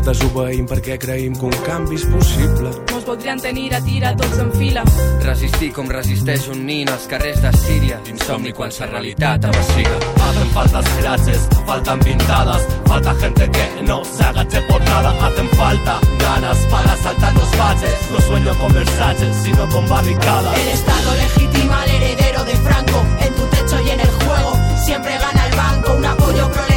perquè 0.66 0.98
creïm 0.98 1.34
que 1.34 1.44
un. 1.44 2.99
Mos 3.00 3.06
voldrien 3.06 3.40
tenir 3.40 3.74
a 3.74 3.80
tira 3.80 4.10
tots 4.14 4.38
en 4.42 4.50
fila. 4.52 4.82
Resistir 5.24 5.70
com 5.72 5.86
resisteix 5.88 6.42
un 6.52 6.66
nin 6.68 6.88
als 6.92 7.06
carrers 7.08 7.40
de 7.40 7.52
Síria. 7.56 7.96
Insomni 8.12 8.52
quan 8.52 8.72
sa 8.76 8.88
realitat 8.90 9.46
avacila. 9.48 9.96
Hacen 10.26 10.50
faltas 10.52 10.90
frases, 10.98 11.46
faltan 11.64 12.02
pintadas, 12.04 12.66
falta 12.84 13.14
gente 13.22 13.48
que 13.56 13.82
no 13.88 14.04
se 14.04 14.22
agache 14.22 14.60
por 14.68 14.84
nada. 14.84 15.14
Hacen 15.26 15.48
falta 15.56 15.98
ganas 16.18 16.58
para 16.66 16.96
saltar 16.96 17.32
los 17.32 17.50
baches, 17.56 17.96
los 18.12 18.24
sueños 18.24 18.56
conversados 18.58 19.36
sino 19.44 19.66
con 19.70 19.88
barricadas. 19.88 20.58
El 20.58 20.68
Estado 20.68 21.14
legitima 21.14 21.80
al 21.80 21.88
heredero 21.88 22.44
de 22.44 22.56
Franco. 22.56 23.02
En 23.24 23.32
tu 23.32 23.46
techo 23.56 23.80
y 23.80 23.90
en 23.96 24.00
el 24.00 24.10
juego 24.10 24.52
siempre 24.84 25.16
gana 25.16 25.46
el 25.46 25.56
banco. 25.56 25.94
Un 25.94 26.04
apoyo 26.04 26.50
proletario 26.50 26.69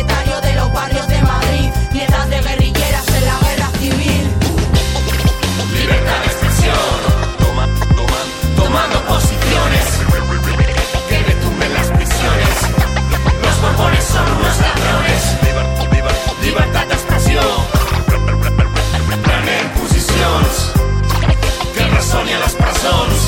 A 22.36 22.39
las 22.46 22.56
personas, 22.65 23.19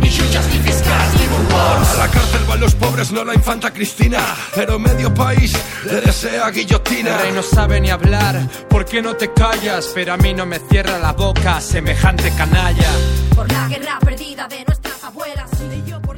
ni 0.00 0.08
jutges, 0.16 0.46
ni 0.52 0.58
fiscals, 0.68 1.12
ni 1.18 1.26
borbons. 1.32 1.88
A 1.94 1.96
la 2.04 2.08
cárcel 2.14 2.42
van 2.50 2.60
los 2.66 2.74
pobres, 2.82 3.08
no 3.16 3.22
la 3.24 3.34
infanta 3.40 3.68
Cristina, 3.76 4.22
pero 4.56 4.72
medio 4.88 5.08
país 5.24 5.50
le 5.90 5.98
desea 6.08 6.50
guillotina. 6.56 7.10
El 7.14 7.18
rey 7.22 7.32
no 7.38 7.42
sabe 7.56 7.80
ni 7.80 7.90
hablar, 7.96 8.34
¿por 8.72 8.82
qué 8.84 8.98
no 9.06 9.12
te 9.20 9.26
callas? 9.40 9.84
Pero 9.94 10.10
a 10.14 10.16
mí 10.24 10.30
no 10.34 10.44
me 10.52 10.58
cierra 10.68 10.98
la 11.06 11.12
boca 11.12 11.60
semejante 11.60 12.28
canalla. 12.40 12.90
Por 13.36 13.46
la 13.56 13.68
guerra 13.72 13.94
perdida 14.08 14.42
de 14.54 14.58
nuestras 14.68 14.98
abuelas. 15.04 15.48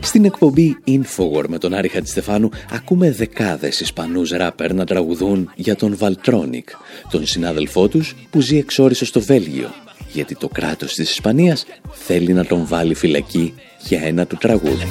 Στην 0.00 0.24
εκπομπή 0.24 0.76
Infowar 0.86 1.48
με 1.48 1.58
τον 1.58 1.74
Άρη 1.74 1.88
Χατζηστεφάνου 1.88 2.50
ακούμε 2.70 3.10
δεκάδες 3.10 3.80
Ισπανούς 3.80 4.30
ράπερ 4.30 4.74
να 4.74 4.84
τραγουδούν 4.84 5.50
για 5.54 5.76
τον 5.76 5.96
Βαλτρόνικ, 5.96 6.68
τον 7.10 7.26
συνάδελφό 7.26 7.88
τους 7.88 8.14
που 8.30 8.40
ζει 8.40 8.58
εξόριστο 8.58 9.04
στο 9.04 9.20
Βέλγιο 9.20 9.70
γιατί 10.14 10.36
το 10.36 10.48
κράτος 10.48 10.94
της 10.94 11.10
Ισπανίας 11.10 11.64
θέλει 11.92 12.32
να 12.32 12.44
τον 12.44 12.66
βάλει 12.66 12.94
φυλακή 12.94 13.54
για 13.86 14.00
ένα 14.02 14.26
του 14.26 14.36
τραγούδι. 14.36 14.86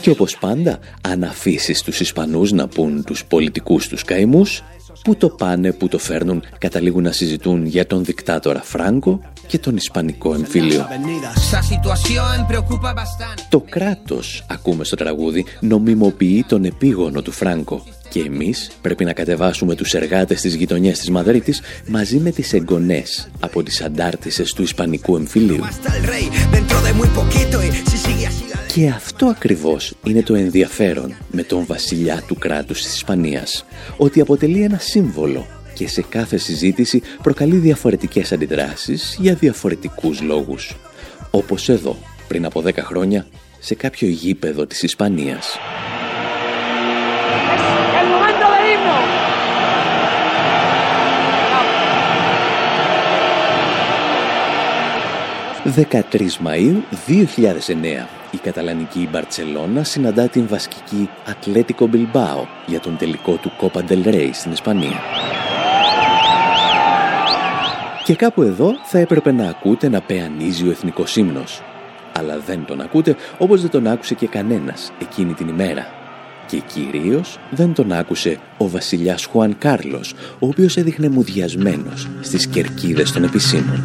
Και 0.00 0.10
όπως 0.10 0.36
πάντα, 0.38 0.78
αν 1.00 1.24
αφήσεις 1.24 1.82
τους 1.82 2.00
Ισπανούς 2.00 2.52
να 2.52 2.68
πούν 2.68 3.04
τους 3.04 3.24
πολιτικούς 3.24 3.88
τους 3.88 4.04
καημούς, 4.04 4.62
που 5.04 5.16
το 5.16 5.28
πάνε, 5.28 5.72
που 5.72 5.88
το 5.88 5.98
φέρνουν, 5.98 6.42
καταλήγουν 6.58 7.02
να 7.02 7.12
συζητούν 7.12 7.66
για 7.66 7.86
τον 7.86 8.04
δικτάτορα 8.04 8.62
Φράγκο 8.62 9.20
και 9.46 9.58
τον 9.58 9.76
Ισπανικό 9.76 10.34
εμφύλιο. 10.34 10.86
Το 13.48 13.64
κράτος, 13.68 14.44
ακούμε 14.48 14.84
στο 14.84 14.96
τραγούδι, 14.96 15.44
νομιμοποιεί 15.60 16.44
τον 16.48 16.64
επίγονο 16.64 17.22
του 17.22 17.32
Φράγκο 17.32 17.82
και 18.14 18.20
εμείς 18.20 18.70
πρέπει 18.80 19.04
να 19.04 19.12
κατεβάσουμε 19.12 19.74
τους 19.74 19.94
εργάτες 19.94 20.40
της 20.40 20.54
γειτονιές 20.54 20.98
της 20.98 21.10
Μαδρίτης 21.10 21.60
μαζί 21.86 22.16
με 22.18 22.30
τις 22.30 22.52
εγγονές 22.52 23.30
από 23.40 23.62
τις 23.62 23.82
αντάρτισες 23.82 24.52
του 24.52 24.62
Ισπανικού 24.62 25.16
εμφυλίου. 25.16 25.64
Και 28.72 28.88
αυτό 28.88 29.26
ακριβώς 29.26 29.94
είναι 30.04 30.22
το 30.22 30.34
ενδιαφέρον 30.34 31.14
με 31.30 31.42
τον 31.42 31.66
βασιλιά 31.66 32.22
του 32.26 32.34
κράτους 32.34 32.82
της 32.82 32.94
Ισπανίας, 32.94 33.64
ότι 33.96 34.20
αποτελεί 34.20 34.62
ένα 34.62 34.78
σύμβολο 34.78 35.46
και 35.74 35.88
σε 35.88 36.04
κάθε 36.08 36.36
συζήτηση 36.36 37.02
προκαλεί 37.22 37.56
διαφορετικές 37.56 38.32
αντιδράσεις 38.32 39.16
για 39.20 39.34
διαφορετικούς 39.34 40.20
λόγους. 40.20 40.76
Όπως 41.30 41.68
εδώ, 41.68 41.96
πριν 42.28 42.44
από 42.44 42.60
10 42.60 42.82
χρόνια, 42.82 43.26
σε 43.58 43.74
κάποιο 43.74 44.08
γήπεδο 44.08 44.66
της 44.66 44.82
Ισπανίας. 44.82 45.58
13 55.64 55.92
Μαΐου 56.44 56.82
2009 57.06 58.06
η 58.30 58.36
καταλανική 58.42 59.08
Μπαρτσελώνα 59.12 59.84
συναντά 59.84 60.28
την 60.28 60.46
βασκική 60.48 61.08
Ατλέτικο 61.26 61.86
Μπιλμπάο 61.86 62.44
για 62.66 62.80
τον 62.80 62.96
τελικό 62.96 63.36
του 63.36 63.52
Κόπα 63.56 63.84
Del 63.88 64.04
Rey 64.04 64.30
στην 64.32 64.52
Ισπανία. 64.52 65.00
Και 68.04 68.14
κάπου 68.14 68.42
εδώ 68.42 68.70
θα 68.84 68.98
έπρεπε 68.98 69.32
να 69.32 69.48
ακούτε 69.48 69.88
να 69.88 70.00
πεανίζει 70.00 70.66
ο 70.66 70.70
εθνικός 70.70 71.16
ύμνος. 71.16 71.62
Αλλά 72.12 72.38
δεν 72.38 72.64
τον 72.64 72.80
ακούτε 72.80 73.16
όπως 73.38 73.60
δεν 73.60 73.70
τον 73.70 73.86
άκουσε 73.86 74.14
και 74.14 74.26
κανένας 74.26 74.92
εκείνη 75.00 75.32
την 75.32 75.48
ημέρα. 75.48 75.86
Και 76.46 76.58
κυρίως 76.58 77.38
δεν 77.50 77.74
τον 77.74 77.92
άκουσε 77.92 78.38
ο 78.56 78.68
βασιλιάς 78.68 79.24
Χουάν 79.24 79.58
Κάρλος, 79.58 80.14
ο 80.38 80.46
οποίος 80.46 80.76
έδειχνε 80.76 81.08
μουδιασμένος 81.08 82.08
στις 82.20 82.46
κερκίδες 82.46 83.12
των 83.12 83.24
επισήμων. 83.24 83.84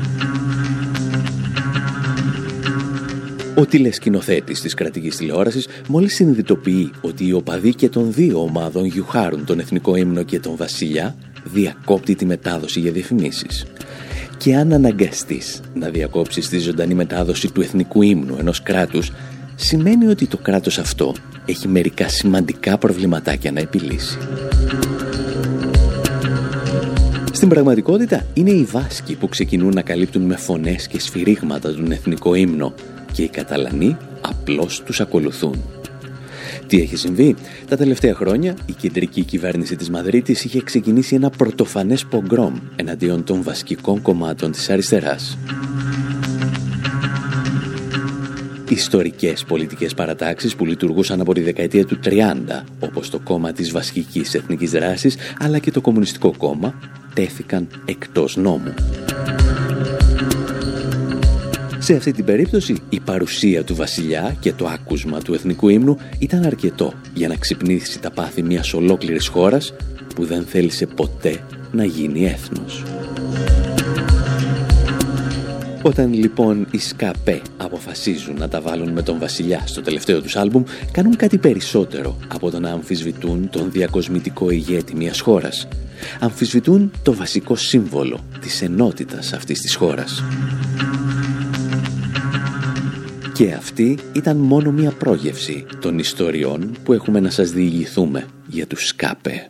Ο 3.59 3.65
τηλεσκηνοθέτης 3.65 4.61
της 4.61 4.73
κρατικής 4.73 5.15
τηλεόρασης 5.15 5.67
μόλις 5.87 6.15
συνειδητοποιεί 6.15 6.91
ότι 7.01 7.27
οι 7.27 7.33
οπαδοί 7.33 7.73
και 7.75 7.89
των 7.89 8.13
δύο 8.13 8.41
ομάδων 8.41 8.85
γιουχάρουν 8.85 9.45
τον 9.45 9.59
εθνικό 9.59 9.95
ύμνο 9.95 10.23
και 10.23 10.39
τον 10.39 10.55
βασιλιά, 10.55 11.15
διακόπτει 11.43 12.15
τη 12.15 12.25
μετάδοση 12.25 12.79
για 12.79 12.91
διαφημίσεις. 12.91 13.65
Και 14.37 14.55
αν 14.55 14.73
αναγκαστείς 14.73 15.61
να 15.73 15.89
διακόψεις 15.89 16.49
τη 16.49 16.59
ζωντανή 16.59 16.93
μετάδοση 16.93 17.51
του 17.51 17.61
εθνικού 17.61 18.01
ύμνου 18.01 18.35
ενός 18.39 18.63
κράτους, 18.63 19.11
σημαίνει 19.55 20.07
ότι 20.07 20.27
το 20.27 20.37
κράτος 20.37 20.77
αυτό 20.77 21.13
έχει 21.45 21.67
μερικά 21.67 22.07
σημαντικά 22.07 22.77
προβληματάκια 22.77 23.51
να 23.51 23.59
επιλύσει. 23.59 24.17
Στην 27.31 27.49
πραγματικότητα 27.49 28.25
είναι 28.33 28.51
οι 28.51 28.63
Βάσκοι 28.63 29.15
που 29.15 29.27
ξεκινούν 29.27 29.73
να 29.73 29.81
καλύπτουν 29.81 30.21
με 30.21 30.35
φωνές 30.35 30.87
και 30.87 30.99
σφυρίγματα 30.99 31.73
τον 31.73 31.91
εθνικό 31.91 32.35
ύμνο 32.35 32.73
και 33.11 33.23
οι 33.23 33.29
Καταλανοί 33.29 33.97
απλώς 34.21 34.83
τους 34.83 35.01
ακολουθούν. 35.01 35.63
Τι 36.67 36.81
έχει 36.81 36.95
συμβεί; 36.95 37.35
Τα 37.67 37.77
τελευταία 37.77 38.13
χρόνια 38.13 38.55
η 38.65 38.73
κεντρική 38.73 39.23
κυβέρνηση 39.23 39.75
της 39.75 39.89
Μαδρίτης 39.89 40.43
είχε 40.43 40.61
ξεκινήσει 40.61 41.15
ένα 41.15 41.29
πρωτοφανές 41.29 42.05
πογκρόμ 42.05 42.55
εναντίον 42.75 43.23
των 43.23 43.43
βασικών 43.43 44.01
κομμάτων 44.01 44.51
της 44.51 44.69
αριστεράς. 44.69 45.37
Ιστορικές 48.69 49.43
πολιτικές 49.43 49.93
παρατάξεις 49.93 50.55
που 50.55 50.65
λειτουργούσαν 50.65 51.21
από 51.21 51.33
τη 51.33 51.41
δεκαετία 51.41 51.85
του 51.85 51.99
30, 52.03 52.63
όπως 52.79 53.09
το 53.09 53.19
κόμμα 53.19 53.51
της 53.51 53.71
Βασικής 53.71 54.33
Εθνικής 54.33 54.71
Δράσης, 54.71 55.17
αλλά 55.39 55.59
και 55.59 55.71
το 55.71 55.81
Κομμουνιστικό 55.81 56.33
Κόμμα, 56.37 56.73
τέθηκαν 57.13 57.67
εκτός 57.85 58.37
νόμου. 58.37 58.73
Σε 61.89 61.95
αυτή 61.95 62.11
την 62.11 62.25
περίπτωση 62.25 62.75
η 62.89 62.99
παρουσία 62.99 63.63
του 63.63 63.75
βασιλιά 63.75 64.35
και 64.39 64.53
το 64.53 64.67
άκουσμα 64.67 65.19
του 65.19 65.33
εθνικού 65.33 65.69
ύμνου 65.69 65.97
ήταν 66.19 66.45
αρκετό 66.45 66.93
για 67.13 67.27
να 67.27 67.35
ξυπνήσει 67.35 67.99
τα 67.99 68.11
πάθη 68.11 68.43
μιας 68.43 68.73
ολόκληρης 68.73 69.27
χώρας 69.27 69.73
που 70.15 70.25
δεν 70.25 70.43
θέλησε 70.43 70.85
ποτέ 70.85 71.43
να 71.71 71.85
γίνει 71.85 72.25
έθνος. 72.25 72.83
Όταν 75.81 76.13
λοιπόν 76.13 76.67
οι 76.71 76.77
ΣΚΑΠΕ 76.77 77.41
αποφασίζουν 77.57 78.35
να 78.37 78.47
τα 78.47 78.61
βάλουν 78.61 78.89
με 78.89 79.01
τον 79.01 79.19
βασιλιά 79.19 79.61
στο 79.65 79.81
τελευταίο 79.81 80.21
τους 80.21 80.35
άλμπουμ, 80.35 80.63
κάνουν 80.91 81.15
κάτι 81.15 81.37
περισσότερο 81.37 82.17
από 82.27 82.51
το 82.51 82.59
να 82.59 82.71
αμφισβητούν 82.71 83.49
τον 83.49 83.71
διακοσμητικό 83.71 84.49
ηγέτη 84.49 84.95
μιας 84.95 85.19
χώρας. 85.19 85.67
Αμφισβητούν 86.19 86.91
το 87.03 87.13
βασικό 87.13 87.55
σύμβολο 87.55 88.19
της 88.41 88.61
ενότητας 88.61 89.33
αυτής 89.33 89.59
της 89.59 89.75
χώρας. 89.75 90.23
Και 93.39 93.53
αυτή 93.53 93.97
ήταν 94.13 94.37
μόνο 94.37 94.71
μία 94.71 94.91
πρόγευση 94.91 95.65
των 95.81 95.99
ιστοριών 95.99 96.75
που 96.83 96.93
έχουμε 96.93 97.19
να 97.19 97.29
σας 97.29 97.51
διηγηθούμε 97.51 98.27
για 98.47 98.67
τους 98.67 98.87
ΣΚΑΠΕ. 98.87 99.49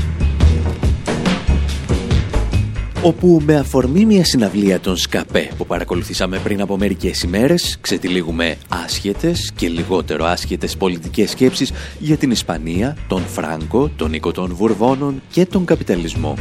Όπου 3.03 3.41
με 3.45 3.55
αφορμή 3.55 4.05
μια 4.05 4.25
συναυλία 4.25 4.79
των 4.79 4.97
ΣΚΑΠΕ 4.97 5.49
που 5.57 5.65
παρακολουθήσαμε 5.65 6.37
πριν 6.37 6.61
από 6.61 6.77
μερικές 6.77 7.21
ημέρες, 7.21 7.77
ξετυλίγουμε 7.81 8.57
άσχετες 8.69 9.51
και 9.55 9.67
λιγότερο 9.67 10.25
άσχετες 10.25 10.77
πολιτικές 10.77 11.29
σκέψεις 11.29 11.71
για 11.99 12.17
την 12.17 12.31
Ισπανία, 12.31 12.97
τον 13.07 13.21
Φράγκο, 13.21 13.89
τον 13.95 14.13
οίκο 14.13 14.31
των 14.31 14.55
Βουρβώνων 14.55 15.21
και 15.31 15.45
τον 15.45 15.65
καπιταλισμό. 15.65 16.37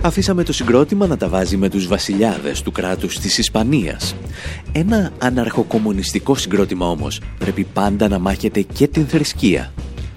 Αφήσαμε 0.00 0.42
το 0.42 0.52
συγκρότημα 0.52 1.06
να 1.06 1.16
τα 1.16 1.28
βάζει 1.28 1.56
με 1.56 1.68
τους 1.68 1.86
βασιλιάδες 1.86 2.62
του 2.62 2.72
κράτους 2.72 3.18
της 3.18 3.38
Ισπανίας. 3.38 4.14
Ένα 4.72 5.12
αναρχοκομμουνιστικό 5.18 6.34
συγκρότημα 6.34 6.88
όμως 6.88 7.20
πρέπει 7.38 7.64
πάντα 7.72 8.08
να 8.08 8.18
μάχεται 8.18 8.60
και 8.60 8.88
την 8.88 9.06
θρησκεία 9.06 9.72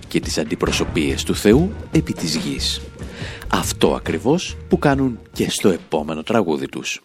και 0.07 0.19
τις 0.19 0.38
αντιπροσωπείες 0.38 1.23
του 1.23 1.36
Θεού 1.36 1.71
επί 1.91 2.13
της 2.13 2.36
γης. 2.36 2.81
Αυτό 3.48 3.94
ακριβώς 3.94 4.58
που 4.70 4.78
κάνουν 4.78 5.20
και 5.34 5.50
στο 5.50 5.70
επόμενο 5.70 6.24
τραγούδι 6.24 6.68
τους. 6.68 7.02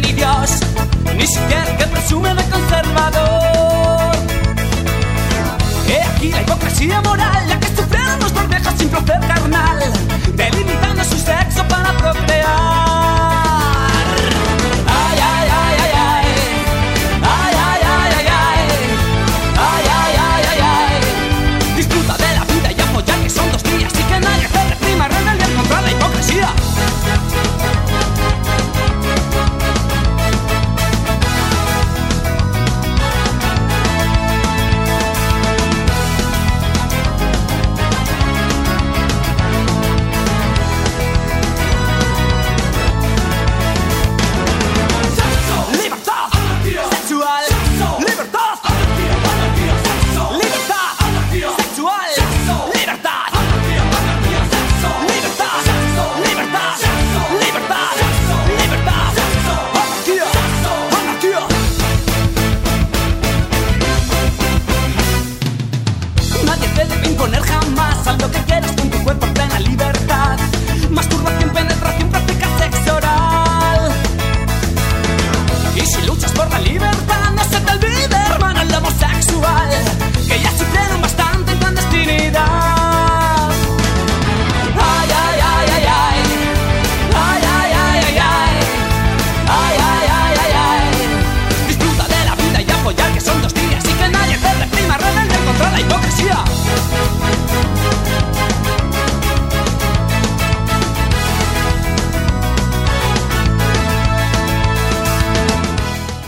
Ni 0.00 0.12
Dios, 0.12 0.50
ni 1.16 1.26
siquiera 1.26 1.76
que 1.76 1.86
presume 1.86 2.34
de 2.34 2.42
conservador. 2.50 4.16
He 5.88 6.02
aquí 6.02 6.30
la 6.30 6.42
hipocresía 6.42 7.00
moral, 7.02 7.48
la 7.48 7.60
que 7.60 7.68
sufrieron 7.68 8.18
nuestros 8.18 8.48
viejos 8.48 8.74
sin 8.76 8.88
placer 8.88 9.20
carnal, 9.20 9.78
delimitando 10.34 11.04
su 11.04 11.18
sexo 11.18 11.62
para 11.68 11.92
procrear. 11.98 12.83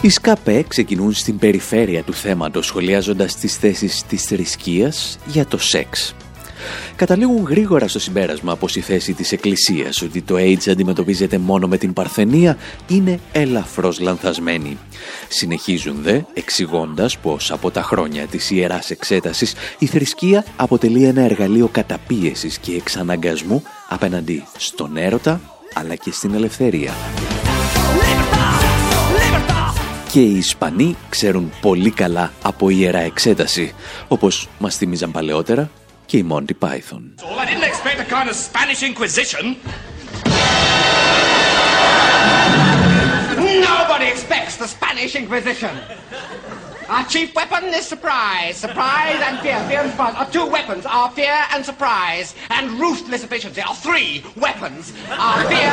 Οι 0.06 0.08
ΣΚΑΠΕ 0.08 0.64
ξεκινούν 0.68 1.12
στην 1.12 1.38
περιφέρεια 1.38 2.02
του 2.02 2.14
θέματος 2.14 2.66
σχολιάζοντας 2.66 3.36
τις 3.36 3.56
θέσεις 3.56 4.02
της 4.02 4.24
θρησκείας 4.24 5.18
για 5.26 5.46
το 5.46 5.58
σεξ. 5.58 6.14
καταλήγουν 6.96 7.44
γρήγορα 7.44 7.88
στο 7.88 7.98
συμπέρασμα 7.98 8.56
πως 8.56 8.76
η 8.76 8.80
θέση 8.80 9.12
της 9.12 9.32
Εκκλησίας 9.32 10.02
ότι 10.02 10.22
το 10.22 10.34
AIDS 10.38 10.68
αντιμετωπίζεται 10.68 11.38
μόνο 11.38 11.66
με 11.66 11.78
την 11.78 11.92
παρθενία 11.92 12.56
είναι 12.88 13.20
ελαφρώς 13.32 14.00
λανθασμένη. 14.00 14.78
Συνεχίζουν 15.28 16.02
δε 16.02 16.20
εξηγώντας 16.34 17.18
πως 17.18 17.50
από 17.50 17.70
τα 17.70 17.82
χρόνια 17.82 18.26
της 18.26 18.50
Ιεράς 18.50 18.90
Εξέτασης 18.90 19.54
η 19.78 19.86
θρησκεία 19.86 20.44
αποτελεί 20.56 21.04
ένα 21.04 21.22
εργαλείο 21.22 21.68
καταπίεσης 21.68 22.58
και 22.58 22.72
εξαναγκασμού 22.72 23.62
απέναντι 23.88 24.44
στον 24.56 24.96
έρωτα 24.96 25.40
αλλά 25.74 25.94
και 25.94 26.10
στην 26.12 26.34
ελευθερία. 26.34 26.92
Και 30.16 30.22
οι 30.22 30.36
Ισπανοί 30.36 30.96
ξέρουν 31.08 31.52
πολύ 31.60 31.90
καλά 31.90 32.32
από 32.42 32.70
ιερά 32.70 32.98
εξέταση, 32.98 33.74
όπως 34.08 34.48
μας 34.58 34.76
θυμίζαν 34.76 35.10
παλαιότερα 35.10 35.70
και 36.06 36.16
η 36.16 36.26
Monty 36.30 36.52
Python. 36.60 37.02
Nobody 43.70 44.06
expects 44.14 44.56
the 44.62 44.68
Spanish 44.76 45.14
Inquisition. 45.22 45.72
Our 46.88 47.04
chief 47.06 47.34
weapon 47.34 47.64
is 47.64 47.84
surprise. 47.84 48.56
Surprise 48.56 49.20
and 49.20 49.40
fear. 49.40 49.58
Fear 49.68 49.80
and 49.80 49.90
surprise 49.90 50.14
are 50.14 50.30
two 50.30 50.46
weapons. 50.46 50.86
Our 50.86 51.10
fear 51.10 51.44
and 51.50 51.64
surprise 51.64 52.36
and 52.50 52.78
ruthless 52.78 53.24
efficiency 53.24 53.60
are 53.60 53.74
three 53.74 54.24
weapons. 54.36 54.92
Our 55.10 55.44
fear 55.48 55.72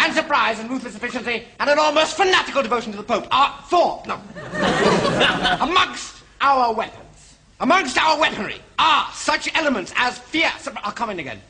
and 0.00 0.12
surprise 0.12 0.60
and 0.60 0.68
ruthless 0.68 0.96
efficiency 0.96 1.44
and 1.60 1.70
an 1.70 1.78
almost 1.78 2.14
fanatical 2.14 2.62
devotion 2.62 2.92
to 2.92 2.98
the 2.98 3.04
Pope 3.04 3.26
are 3.30 3.58
four. 3.68 4.02
No. 4.06 4.20
Amongst 5.60 6.22
our 6.42 6.74
weapons, 6.74 7.36
amongst 7.60 7.98
our 7.98 8.18
weaponry 8.18 8.60
are 8.78 9.06
such 9.12 9.54
elements 9.54 9.92
as 9.96 10.18
fear. 10.18 10.50
I'll 10.82 10.92
come 10.92 11.10
in 11.10 11.20
again. 11.20 11.40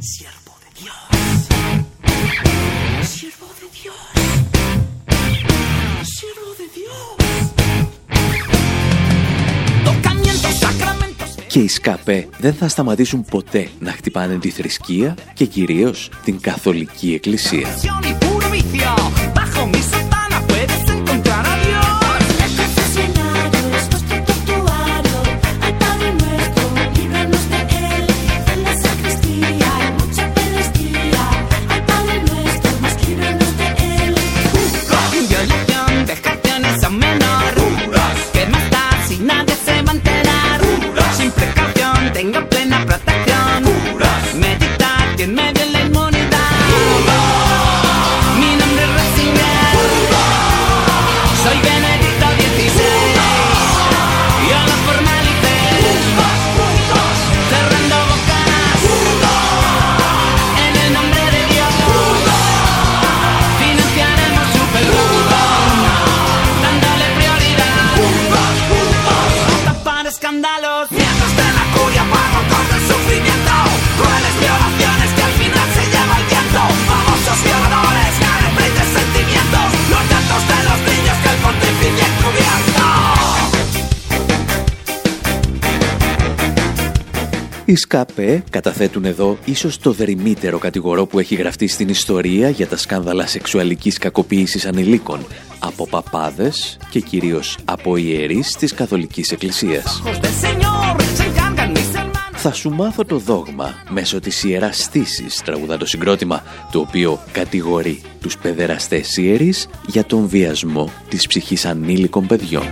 Siervo 0.00 0.58
de 0.60 0.70
Dios. 0.80 1.48
Siervo 3.02 3.60
de 3.60 3.82
Dios. 3.82 4.17
Και 11.48 11.58
οι 11.58 11.68
ΣΚΑΠΕ 11.68 12.28
δεν 12.38 12.54
θα 12.54 12.68
σταματήσουν 12.68 13.24
ποτέ 13.24 13.68
να 13.78 13.92
χτυπάνε 13.92 14.38
τη 14.38 14.50
θρησκεία 14.50 15.16
και 15.34 15.44
κυρίως 15.44 16.10
την 16.24 16.40
Καθολική 16.40 17.14
Εκκλησία. 17.14 17.68
Οι 87.68 87.76
ΣΚΑΠΕ 87.76 88.44
καταθέτουν 88.50 89.04
εδώ 89.04 89.38
ίσως 89.44 89.78
το 89.78 89.92
δρυμύτερο 89.92 90.58
κατηγορό 90.58 91.06
που 91.06 91.18
έχει 91.18 91.34
γραφτεί 91.34 91.66
στην 91.66 91.88
ιστορία 91.88 92.48
για 92.48 92.66
τα 92.66 92.76
σκάνδαλα 92.76 93.26
σεξουαλικής 93.26 93.98
κακοποίησης 93.98 94.66
ανηλίκων 94.66 95.26
από 95.58 95.86
παπάδες 95.86 96.78
και 96.90 97.00
κυρίως 97.00 97.58
από 97.64 97.96
ιερείς 97.96 98.52
της 98.52 98.74
Καθολικής 98.74 99.32
Εκκλησίας. 99.32 100.02
Θα 102.32 102.52
σου 102.52 102.70
μάθω 102.70 103.04
το 103.04 103.18
δόγμα 103.18 103.74
μέσω 103.88 104.20
της 104.20 104.44
Ιεράς 104.44 104.82
Στήσης, 104.82 105.42
τραγουδά 105.44 105.76
το 105.76 105.86
συγκρότημα, 105.86 106.42
το 106.72 106.80
οποίο 106.80 107.20
κατηγορεί 107.32 108.02
τους 108.20 108.38
παιδεραστές 108.38 109.16
ιερείς 109.16 109.68
για 109.86 110.04
τον 110.04 110.28
βιασμό 110.28 110.92
της 111.08 111.26
ψυχής 111.26 111.64
ανήλικων 111.64 112.26
παιδιών. 112.26 112.66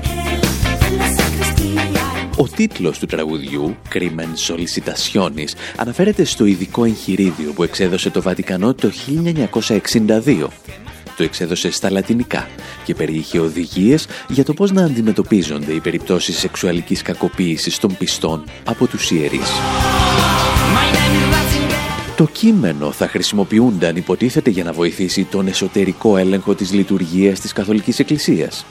Ο 2.38 2.48
τίτλος 2.48 2.98
του 2.98 3.06
τραγουδιού, 3.06 3.76
«Crimen 3.94 4.52
Solicitationis», 4.52 5.52
αναφέρεται 5.76 6.24
στο 6.24 6.44
ειδικό 6.44 6.84
εγχειρίδιο 6.84 7.52
που 7.52 7.62
εξέδωσε 7.62 8.10
το 8.10 8.22
Βατικανό 8.22 8.74
το 8.74 8.90
1962. 9.68 10.48
Το 11.16 11.22
εξέδωσε 11.22 11.70
στα 11.70 11.90
λατινικά 11.90 12.48
και 12.84 12.94
περιείχε 12.94 13.38
οδηγίες 13.38 14.06
για 14.28 14.44
το 14.44 14.54
πώς 14.54 14.72
να 14.72 14.84
αντιμετωπίζονται 14.84 15.72
οι 15.72 15.80
περιπτώσεις 15.80 16.38
σεξουαλικής 16.38 17.02
κακοποίησης 17.02 17.78
των 17.78 17.96
πιστών 17.96 18.44
από 18.64 18.86
τους 18.86 19.10
ιερείς. 19.10 19.50
Το 22.16 22.28
κείμενο 22.32 22.92
θα 22.92 23.08
χρησιμοποιούνταν 23.08 23.96
υποτίθεται 23.96 24.50
για 24.50 24.64
να 24.64 24.72
βοηθήσει 24.72 25.24
τον 25.24 25.46
εσωτερικό 25.46 26.16
έλεγχο 26.16 26.54
της 26.54 26.72
λειτουργίας 26.72 27.40
της 27.40 27.52
Καθολικής 27.52 27.98
Εκκλησίας. 27.98 28.66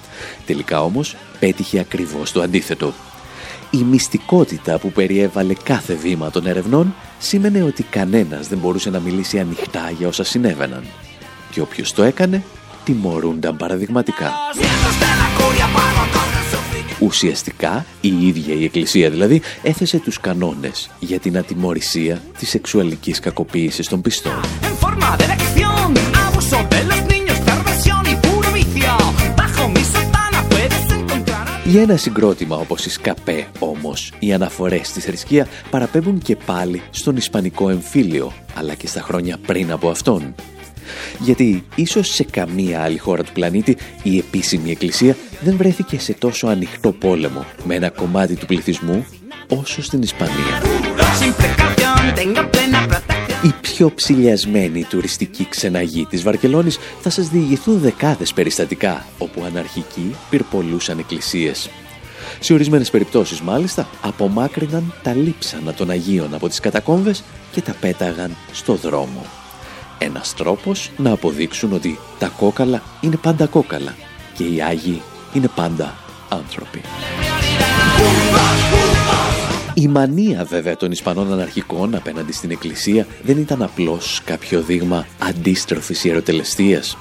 Τελικά 0.46 0.84
όμως 0.84 1.16
πέτυχε 1.40 1.80
ακριβώς 1.80 2.32
το 2.32 2.42
αντίθετο. 2.42 2.94
Η 3.80 3.84
μυστικότητα 3.84 4.80
που 4.80 4.92
περιέβαλε 4.92 5.54
κάθε 5.64 5.94
βήμα 5.94 6.30
των 6.30 6.48
ερευνών 6.48 6.96
σήμαινε 7.20 7.64
ότι 7.64 7.84
κανένας 7.84 8.48
δεν 8.48 8.58
μπορούσε 8.58 8.90
να 8.90 9.00
μιλήσει 9.00 9.40
ανοιχτά 9.40 9.92
για 9.98 10.08
όσα 10.08 10.24
συνέβαιναν. 10.24 10.84
Και 11.52 11.62
όποιος 11.62 11.94
το 11.94 12.04
έκανε, 12.04 12.44
τιμωρούνταν 12.84 13.58
παραδειγματικά. 13.58 14.32
Ουσιαστικά, 17.00 17.86
η 18.02 18.28
ίδια 18.28 18.54
η 18.54 18.64
Εκκλησία 18.64 19.10
δηλαδή 19.10 19.42
έθεσε 19.64 19.98
τους 19.98 20.20
κανόνες 20.20 20.90
για 21.00 21.20
την 21.20 21.38
ατιμωρησία 21.38 22.22
της 22.38 22.50
σεξουαλικής 22.50 23.20
κακοποίησης 23.20 23.88
των 23.88 24.02
πιστών. 24.02 24.40
Για 31.68 31.82
ένα 31.82 31.98
συγκρότημα 31.98 32.56
όπως 32.56 32.86
η 32.86 32.90
Σκαπέ 32.90 33.48
όμως, 33.60 34.12
οι 34.20 34.34
αναφορές 34.34 34.88
στη 34.88 35.00
θρησκεία 35.00 35.48
παραπέμπουν 35.70 36.20
και 36.20 36.36
πάλι 36.36 36.82
στον 36.90 37.16
Ισπανικό 37.16 37.70
εμφύλιο, 37.70 38.32
αλλά 38.56 38.74
και 38.74 38.88
στα 38.88 39.02
χρόνια 39.02 39.38
πριν 39.46 39.72
από 39.72 39.90
αυτόν. 39.90 40.36
Γιατί 41.20 41.64
ίσως 41.76 42.08
σε 42.08 42.24
καμία 42.24 42.82
άλλη 42.82 42.98
χώρα 42.98 43.24
του 43.24 43.32
πλανήτη 43.32 43.78
η 44.04 44.18
επίσημη 44.18 44.72
εκκλησία 44.72 45.16
δεν 45.42 45.58
βρέθηκε 45.58 46.00
σε 46.00 46.14
τόσο 46.14 46.48
ανοιχτό 46.48 46.92
πόλεμο 46.92 47.46
με 47.64 47.76
ένα 47.76 47.90
κομμάτι 47.90 48.36
του 48.36 48.46
πληθυσμού 48.46 49.06
όσο 49.50 49.82
στην 49.82 50.02
Ισπανία. 50.02 50.62
Οι 53.46 53.54
πιο 53.62 53.92
ψηλιασμένοι 53.92 54.84
τουριστικοί 54.84 55.48
ξεναγοί 55.50 56.06
της 56.06 56.24
Βαρκελόνης 56.24 56.78
θα 57.02 57.10
σας 57.10 57.30
διηγηθούν 57.30 57.80
δεκάδες 57.80 58.34
περιστατικά 58.34 59.06
όπου 59.18 59.44
αναρχικοί 59.44 60.16
πυρπολούσαν 60.30 61.00
εκκλησίες. 61.00 61.70
Σε 62.40 62.54
ορισμένες 62.54 62.90
περιπτώσεις 62.90 63.42
μάλιστα 63.42 63.88
απομάκρυναν 64.02 64.94
τα 65.04 65.14
λείψανα 65.14 65.74
των 65.74 65.90
Αγίων 65.90 66.34
από 66.34 66.48
τις 66.48 66.60
κατακόμβες 66.60 67.24
και 67.52 67.62
τα 67.62 67.76
πέταγαν 67.80 68.36
στο 68.52 68.74
δρόμο. 68.74 69.26
Ένας 69.98 70.34
τρόπος 70.34 70.92
να 70.98 71.12
αποδείξουν 71.12 71.74
ότι 71.74 72.00
τα 72.20 72.28
κόκαλα 72.28 72.82
είναι 73.02 73.16
πάντα 73.16 73.46
κόκαλα 73.46 73.96
και 74.34 74.44
οι 74.44 74.62
Άγιοι 74.62 75.02
είναι 75.34 75.50
πάντα 75.56 75.96
άνθρωποι. 76.30 76.82
Η 79.78 79.88
μανία 79.88 80.46
βέβαια 80.46 80.78
των 80.78 80.92
Ισπανών 80.92 81.32
αναρχικών 81.32 81.96
απέναντι 81.96 82.32
στην 82.32 82.52
Εκκλησία 82.52 83.08
δεν 83.24 83.38
ήταν 83.38 83.62
απλώς 83.62 84.22
κάποιο 84.26 84.62
δείγμα 84.62 85.08
αντίστροφης 85.20 86.04
ιεροτελεστίας. 86.04 86.98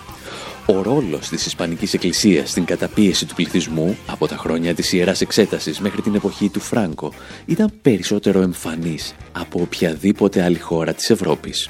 ο 0.66 0.82
ρόλος 0.82 1.28
της 1.28 1.46
Ισπανικής 1.46 1.94
Εκκλησίας 1.94 2.50
στην 2.50 2.64
καταπίεση 2.64 3.26
του 3.26 3.34
πληθυσμού 3.34 3.96
από 4.06 4.26
τα 4.26 4.36
χρόνια 4.36 4.74
της 4.74 4.92
Ιεράς 4.92 5.20
Εξέτασης 5.20 5.80
μέχρι 5.80 6.02
την 6.02 6.14
εποχή 6.14 6.48
του 6.48 6.60
Φράγκο 6.60 7.12
ήταν 7.46 7.72
περισσότερο 7.82 8.40
εμφανής 8.40 9.14
από 9.32 9.60
οποιαδήποτε 9.60 10.42
άλλη 10.42 10.58
χώρα 10.58 10.94
της 10.94 11.10
Ευρώπης. 11.10 11.68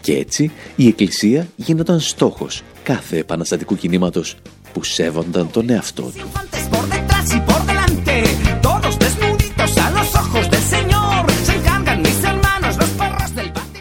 Και 0.00 0.16
έτσι 0.16 0.52
η 0.76 0.86
Εκκλησία 0.86 1.46
γίνονταν 1.56 2.00
στόχος 2.00 2.62
κάθε 2.82 3.18
επαναστατικού 3.18 3.76
κινήματος 3.76 4.36
που 4.72 4.84
σέβονταν 4.84 5.50
τον 5.50 5.70
εαυτό 5.70 6.02
του. 6.02 6.30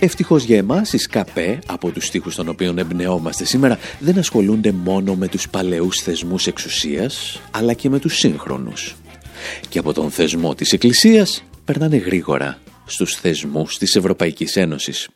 Ευτυχώς 0.03 0.43
για 0.43 0.57
εμάς, 0.57 0.93
οι 0.93 0.97
ΣΚΑΠΕ, 0.97 1.59
από 1.65 1.91
τους 1.91 2.05
στίχους 2.05 2.35
των 2.35 2.49
οποίων 2.49 2.77
εμπνεόμαστε 2.77 3.45
σήμερα, 3.45 3.79
δεν 3.99 4.17
ασχολούνται 4.17 4.71
μόνο 4.71 5.15
με 5.15 5.27
τους 5.27 5.49
παλαιούς 5.49 6.01
θεσμούς 6.01 6.47
εξουσίας, 6.47 7.41
αλλά 7.51 7.73
και 7.73 7.89
με 7.89 7.99
τους 7.99 8.15
σύγχρονους. 8.15 8.95
Και 9.69 9.79
από 9.79 9.93
τον 9.93 10.11
θεσμό 10.11 10.55
της 10.55 10.71
Εκκλησίας 10.73 11.43
περνάνε 11.65 11.97
γρήγορα 11.97 12.57
στους 12.85 13.15
θεσμούς 13.15 13.77
της 13.77 13.95
Ευρωπαϊκής 13.95 14.55
Ένωσης. 14.55 15.09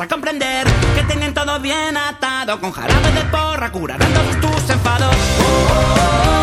a 0.00 0.08
comprender 0.08 0.66
que 0.94 1.02
tienen 1.02 1.34
todo 1.34 1.60
bien 1.60 1.96
atado 1.96 2.58
con 2.60 2.72
jarabe 2.72 3.12
de 3.12 3.24
porra 3.24 3.70
curarán 3.70 4.10
todos 4.40 4.40
tus 4.40 4.70
enfados. 4.70 5.14
Oh. 5.38 5.42
oh, 5.44 6.38
oh. 6.38 6.41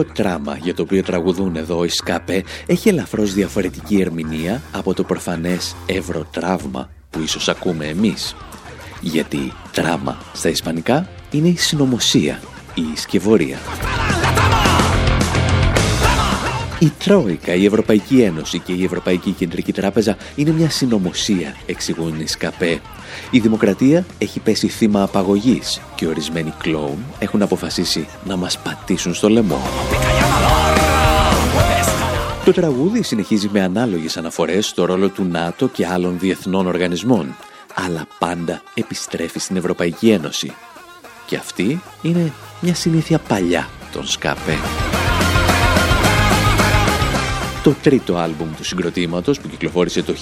Ευρωτράμα 0.00 0.56
για 0.56 0.74
το 0.74 0.82
οποίο 0.82 1.02
τραγουδούν 1.02 1.56
εδώ 1.56 1.84
οι 1.84 1.88
ΣΚΑΠΕ 1.88 2.44
έχει 2.66 2.88
ελαφρώς 2.88 3.34
διαφορετική 3.34 4.00
ερμηνεία 4.00 4.62
από 4.72 4.94
το 4.94 5.04
προφανές 5.04 5.76
Ευρωτράυμα 5.86 6.90
που 7.10 7.20
ίσως 7.20 7.48
ακούμε 7.48 7.86
εμείς. 7.86 8.36
Γιατί 9.00 9.52
τράμα 9.72 10.18
στα 10.32 10.48
ισπανικά 10.48 11.08
είναι 11.30 11.48
η 11.48 11.56
συνωμοσία, 11.56 12.40
η 12.74 12.96
σκευωρία. 12.96 13.58
Η 16.80 16.92
Τρόικα, 17.04 17.54
η 17.54 17.64
Ευρωπαϊκή 17.64 18.20
Ένωση 18.20 18.58
και 18.58 18.72
η 18.72 18.84
Ευρωπαϊκή 18.84 19.30
Κεντρική 19.30 19.72
Τράπεζα 19.72 20.16
είναι 20.34 20.50
μια 20.50 20.70
συνωμοσία, 20.70 21.56
εξηγούν 21.66 22.20
οι 22.20 22.26
ΣΚΑΠΕ. 22.26 22.80
Η 23.30 23.38
δημοκρατία 23.38 24.06
έχει 24.18 24.40
πέσει 24.40 24.68
θύμα 24.68 25.02
απαγωγής 25.02 25.80
και 25.94 26.06
ορισμένοι 26.06 26.52
κλόουν 26.58 27.04
έχουν 27.18 27.42
αποφασίσει 27.42 28.06
να 28.24 28.36
μας 28.36 28.58
πατήσουν 28.58 29.14
στο 29.14 29.28
λαιμό. 29.28 29.62
Το 32.44 32.52
τραγούδι 32.52 33.02
συνεχίζει 33.02 33.48
με 33.52 33.62
ανάλογες 33.62 34.16
αναφορές 34.16 34.66
στο 34.66 34.84
ρόλο 34.84 35.08
του 35.08 35.24
ΝΑΤΟ 35.24 35.68
και 35.68 35.86
άλλων 35.86 36.18
διεθνών 36.18 36.66
οργανισμών, 36.66 37.36
αλλά 37.74 38.06
πάντα 38.18 38.62
επιστρέφει 38.74 39.38
στην 39.38 39.56
Ευρωπαϊκή 39.56 40.10
Ένωση. 40.10 40.52
Και 41.26 41.36
αυτή 41.36 41.80
είναι 42.02 42.32
μια 42.60 42.74
συνήθεια 42.74 43.18
παλιά 43.18 43.68
των 43.92 44.06
ΣΚΑΠΕ. 44.06 44.58
Το 47.68 47.74
τρίτο 47.82 48.16
άλμπουμ 48.16 48.48
του 48.56 48.64
συγκροτήματος 48.64 49.40
που 49.40 49.48
κυκλοφόρησε 49.48 50.02
το 50.02 50.14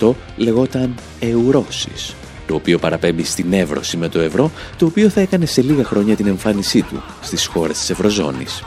1998 0.00 0.14
λεγόταν 0.36 0.94
«Ευρώσεις», 1.20 2.14
το 2.46 2.54
οποίο 2.54 2.78
παραπέμπει 2.78 3.24
στην 3.24 3.52
Εύρωση 3.52 3.96
με 3.96 4.08
το 4.08 4.20
ευρώ, 4.20 4.50
το 4.76 4.86
οποίο 4.86 5.08
θα 5.08 5.20
έκανε 5.20 5.46
σε 5.46 5.62
λίγα 5.62 5.84
χρόνια 5.84 6.16
την 6.16 6.26
εμφάνισή 6.26 6.82
του 6.82 7.02
στις 7.20 7.46
χώρες 7.46 7.78
της 7.78 7.90
Ευρωζώνης. 7.90 8.62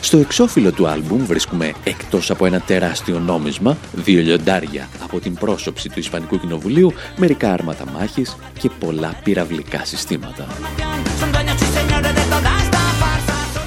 Στο 0.00 0.18
εξώφυλλο 0.18 0.72
του 0.72 0.88
άλμπουμ 0.88 1.24
βρίσκουμε 1.24 1.72
εκτός 1.84 2.30
από 2.30 2.46
ένα 2.46 2.60
τεράστιο 2.60 3.18
νόμισμα, 3.18 3.76
δύο 3.92 4.20
λιοντάρια 4.20 4.88
από 5.02 5.20
την 5.20 5.34
πρόσωψη 5.34 5.88
του 5.88 5.98
Ισπανικού 5.98 6.40
Κοινοβουλίου, 6.40 6.92
μερικά 7.16 7.52
άρματα 7.52 7.84
μάχης 7.90 8.36
και 8.58 8.70
πολλά 8.78 9.20
πυραυλικά 9.24 9.84
συστήματα. 9.84 10.46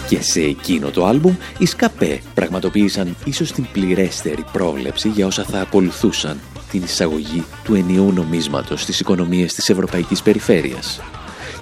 Και 0.10 0.22
σε 0.22 0.42
εκείνο 0.42 0.90
το 0.90 1.06
άλμπουμ 1.06 1.36
οι 1.58 1.66
Σκαπέ 1.66 2.22
πραγματοποίησαν 2.34 3.16
ίσως 3.26 3.52
την 3.52 3.68
πληρέστερη 3.72 4.46
πρόβλεψη 4.52 5.10
για 5.10 5.26
όσα 5.26 5.44
θα 5.44 5.60
ακολουθούσαν 5.60 6.40
την 6.72 6.84
εισαγωγή 6.84 7.46
του 7.64 7.76
ενιαίου 7.76 8.12
νομίσματος 8.12 8.82
στις 8.82 9.00
οικονομίες 9.00 9.54
της 9.54 9.70
Ευρωπαϊκής 9.70 10.22
Περιφέρειας. 10.22 11.02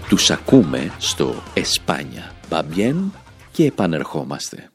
Τους 0.08 0.32
ακούμε 0.32 0.92
στο 0.98 1.44
«Εσπάνια 1.54 2.32
Μπαμπιέν» 2.50 3.14
και 3.52 3.66
επανερχόμαστε. 3.66 4.70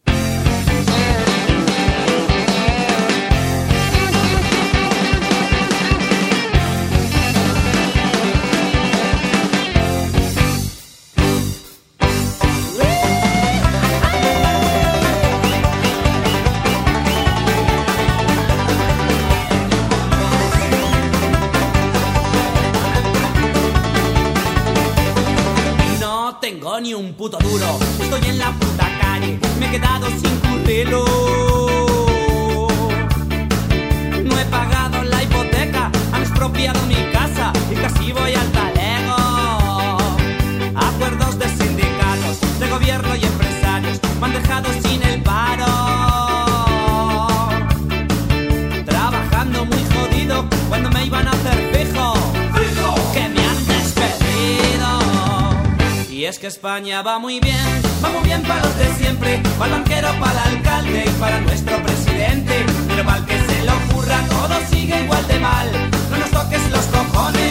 Va 56.73 57.19
muy 57.19 57.39
bien, 57.39 57.83
va 58.03 58.09
muy 58.09 58.23
bien 58.23 58.43
para 58.45 58.65
los 58.65 58.79
de 58.79 58.95
siempre, 58.95 59.43
para 59.59 59.75
el 59.75 59.83
banquero, 59.83 60.09
para 60.19 60.43
el 60.45 60.57
alcalde 60.57 61.05
y 61.07 61.11
para 61.21 61.39
nuestro 61.43 61.83
presidente. 61.83 62.65
Pero 62.89 63.05
mal 63.05 63.27
que 63.27 63.39
se 63.39 63.63
le 63.63 63.71
ocurra, 63.71 64.19
todo 64.31 64.55
sigue 64.71 65.03
igual 65.03 65.29
de 65.29 65.39
mal. 65.39 65.71
No 66.11 66.17
nos 66.17 66.31
toques 66.31 66.71
los 66.71 66.87
cojones. 66.87 67.51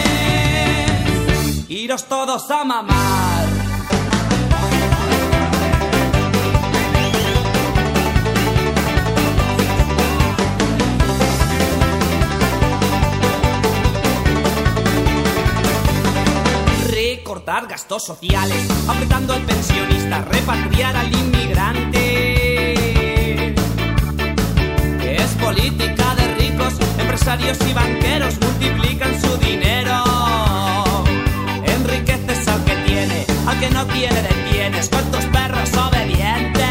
Iros 1.70 2.04
todos 2.08 2.50
a 2.50 2.64
mamar. 2.64 3.41
Gastos 17.68 18.04
sociales, 18.04 18.66
apretando 18.88 19.34
al 19.34 19.42
pensionista, 19.42 20.22
repatriar 20.22 20.96
al 20.96 21.12
inmigrante. 21.12 22.74
Es 25.14 25.30
política 25.40 26.14
de 26.16 26.34
ricos, 26.34 26.74
empresarios 26.98 27.58
y 27.68 27.72
banqueros 27.72 28.34
multiplican 28.40 29.20
su 29.20 29.36
dinero. 29.38 30.02
Enriqueces 31.64 32.48
al 32.48 32.64
que 32.64 32.74
tiene, 32.84 33.26
al 33.46 33.60
que 33.60 33.70
no 33.70 33.86
tiene 33.86 34.22
detienes. 34.22 34.88
¿Cuántos 34.88 35.24
perros 35.26 35.70
obedientes? 35.74 36.66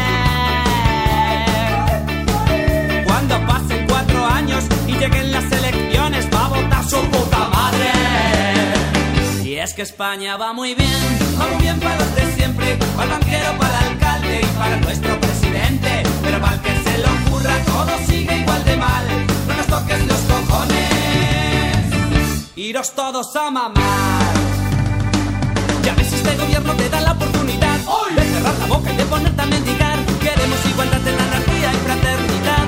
Cuando 3.06 3.46
pasen 3.46 3.86
cuatro 3.88 4.26
años 4.26 4.64
y 4.86 4.92
lleguen 4.92 5.32
las 5.32 5.50
elecciones, 5.50 6.28
va 6.32 6.46
a 6.46 6.48
votar 6.48 6.84
su 6.84 6.96
es 9.62 9.74
que 9.74 9.82
España 9.82 10.36
va 10.36 10.52
muy 10.52 10.74
bien, 10.74 10.90
va 11.40 11.46
muy 11.46 11.62
bien 11.62 11.78
para 11.78 11.96
los 11.96 12.14
de 12.16 12.34
siempre, 12.34 12.76
para 12.96 13.04
el 13.04 13.10
banquero, 13.10 13.58
para 13.58 13.78
el 13.78 13.86
alcalde 13.92 14.40
y 14.42 14.46
para 14.58 14.76
nuestro 14.78 15.20
presidente. 15.20 16.02
Pero 16.20 16.40
mal 16.40 16.60
que 16.62 16.70
se 16.82 16.98
le 16.98 17.04
ocurra, 17.04 17.56
todo 17.64 17.96
sigue 18.04 18.38
igual 18.38 18.64
de 18.64 18.76
mal. 18.76 19.04
No 19.46 19.54
nos 19.54 19.66
toques 19.66 20.04
los 20.06 20.20
cojones, 20.22 21.76
iros 22.56 22.92
todos 22.92 23.36
a 23.36 23.50
mamar. 23.52 24.34
Ya 25.84 25.94
ves, 25.94 26.12
este 26.12 26.36
gobierno 26.36 26.74
te 26.74 26.88
da 26.88 27.00
la 27.00 27.12
oportunidad 27.12 27.78
de 28.16 28.22
cerrar 28.22 28.54
la 28.58 28.66
boca 28.66 28.92
y 28.92 28.96
de 28.96 29.04
ponerte 29.04 29.42
a 29.42 29.46
mendigar. 29.46 29.98
Queremos 30.20 30.66
igualdad 30.66 31.06
en 31.06 31.20
anarquía 31.20 31.72
y 31.72 31.76
fraternidad. 31.76 32.66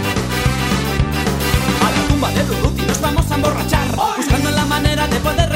A 1.86 1.90
la 1.90 2.08
tumba 2.08 2.30
de 2.30 2.44
Durruti 2.44 2.82
nos 2.82 3.00
vamos 3.00 3.28
a 3.32 3.34
emborrachar, 3.34 3.88
buscando 4.16 4.50
la 4.52 4.64
manera 4.66 5.08
de 5.08 5.18
poder 5.18 5.53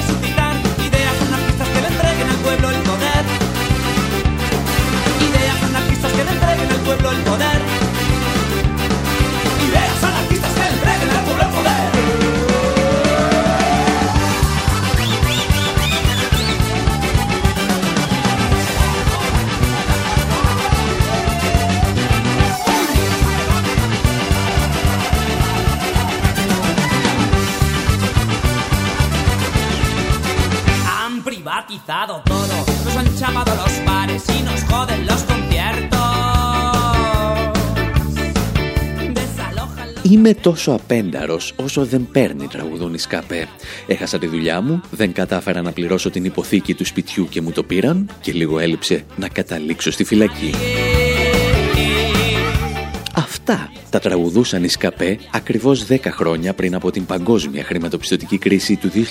al 6.31 6.81
pueblo 6.85 7.11
el 7.11 7.23
poder. 7.23 7.61
Ideas 9.69 10.05
anarquistas 10.05 10.53
que 10.53 10.61
le 10.61 10.69
entreguen 10.69 11.11
al 11.11 11.25
pueblo 11.25 11.43
el 11.43 11.51
poder. 11.51 11.89
Han 30.87 31.23
privatizado 31.23 32.23
todo, 32.25 32.58
chapado 33.19 33.53
los 33.63 33.75
bares 33.85 34.23
y 34.37 34.39
nos 34.49 34.61
joden 34.71 35.01
los 35.11 35.21
conciertos. 35.31 35.99
Desalojan 39.19 39.89
los... 39.95 40.03
Είμαι 40.03 40.35
τόσο 40.35 40.73
απένταρος 40.73 41.53
όσο 41.57 41.85
δεν 41.85 42.09
παίρνει 42.13 42.47
τραγουδούν 42.47 42.95
οι 42.95 42.99
σκαπέ. 42.99 43.49
Έχασα 43.87 44.19
τη 44.19 44.27
δουλειά 44.27 44.61
μου, 44.61 44.81
δεν 44.91 45.13
κατάφερα 45.13 45.63
να 45.63 45.73
πληρώσω 45.73 46.11
την 46.11 46.25
υποθήκη 46.25 46.75
του 46.75 46.85
σπιτιού 46.85 47.29
και 47.29 47.41
μου 47.41 47.51
το 47.51 47.63
πήραν 47.63 48.11
και 48.21 48.33
λίγο 48.33 48.59
έλειψε 48.59 49.05
να 49.17 49.29
καταλήξω 49.29 49.91
στη 49.91 50.05
φυλακή. 50.05 50.55
Αυτά 53.15 53.71
τα 53.91 53.99
τραγουδούσαν 53.99 54.65
οι 54.65 54.69
σκαπέ 54.69 55.19
ακριβώς 55.33 55.87
10 55.89 55.97
χρόνια 56.11 56.55
πριν 56.55 56.75
από 56.75 56.91
την 56.91 57.07
παγκόσμια 57.07 57.65
χρηματοπιστωτική 57.65 58.39
κρίση 58.39 58.77
του 58.77 58.91
2007-2008, 58.91 59.03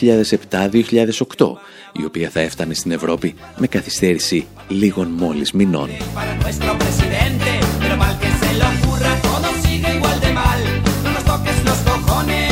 η 1.91 2.05
οποία 2.05 2.29
θα 2.29 2.39
έφτανε 2.39 2.73
στην 2.73 2.91
Ευρώπη 2.91 3.35
με 3.57 3.67
καθυστέρηση 3.67 4.47
λίγων 4.67 5.07
μόλις 5.07 5.51
μηνών. 5.51 5.89
para 6.15 6.33
nuestro 6.43 6.71
presidente. 6.83 7.49
Pero 7.81 7.95
mal 8.03 8.15
que 8.21 8.29
se 8.41 8.49
le 8.59 8.65
ocurra, 8.73 9.11
todo 9.29 9.47
sigue 9.63 9.89
igual 9.97 10.17
de 10.25 10.31
mal. 10.41 10.59
No 11.03 11.09
nos 11.15 11.23
toques 11.31 11.57
los 11.67 11.79
cojones. 11.87 12.47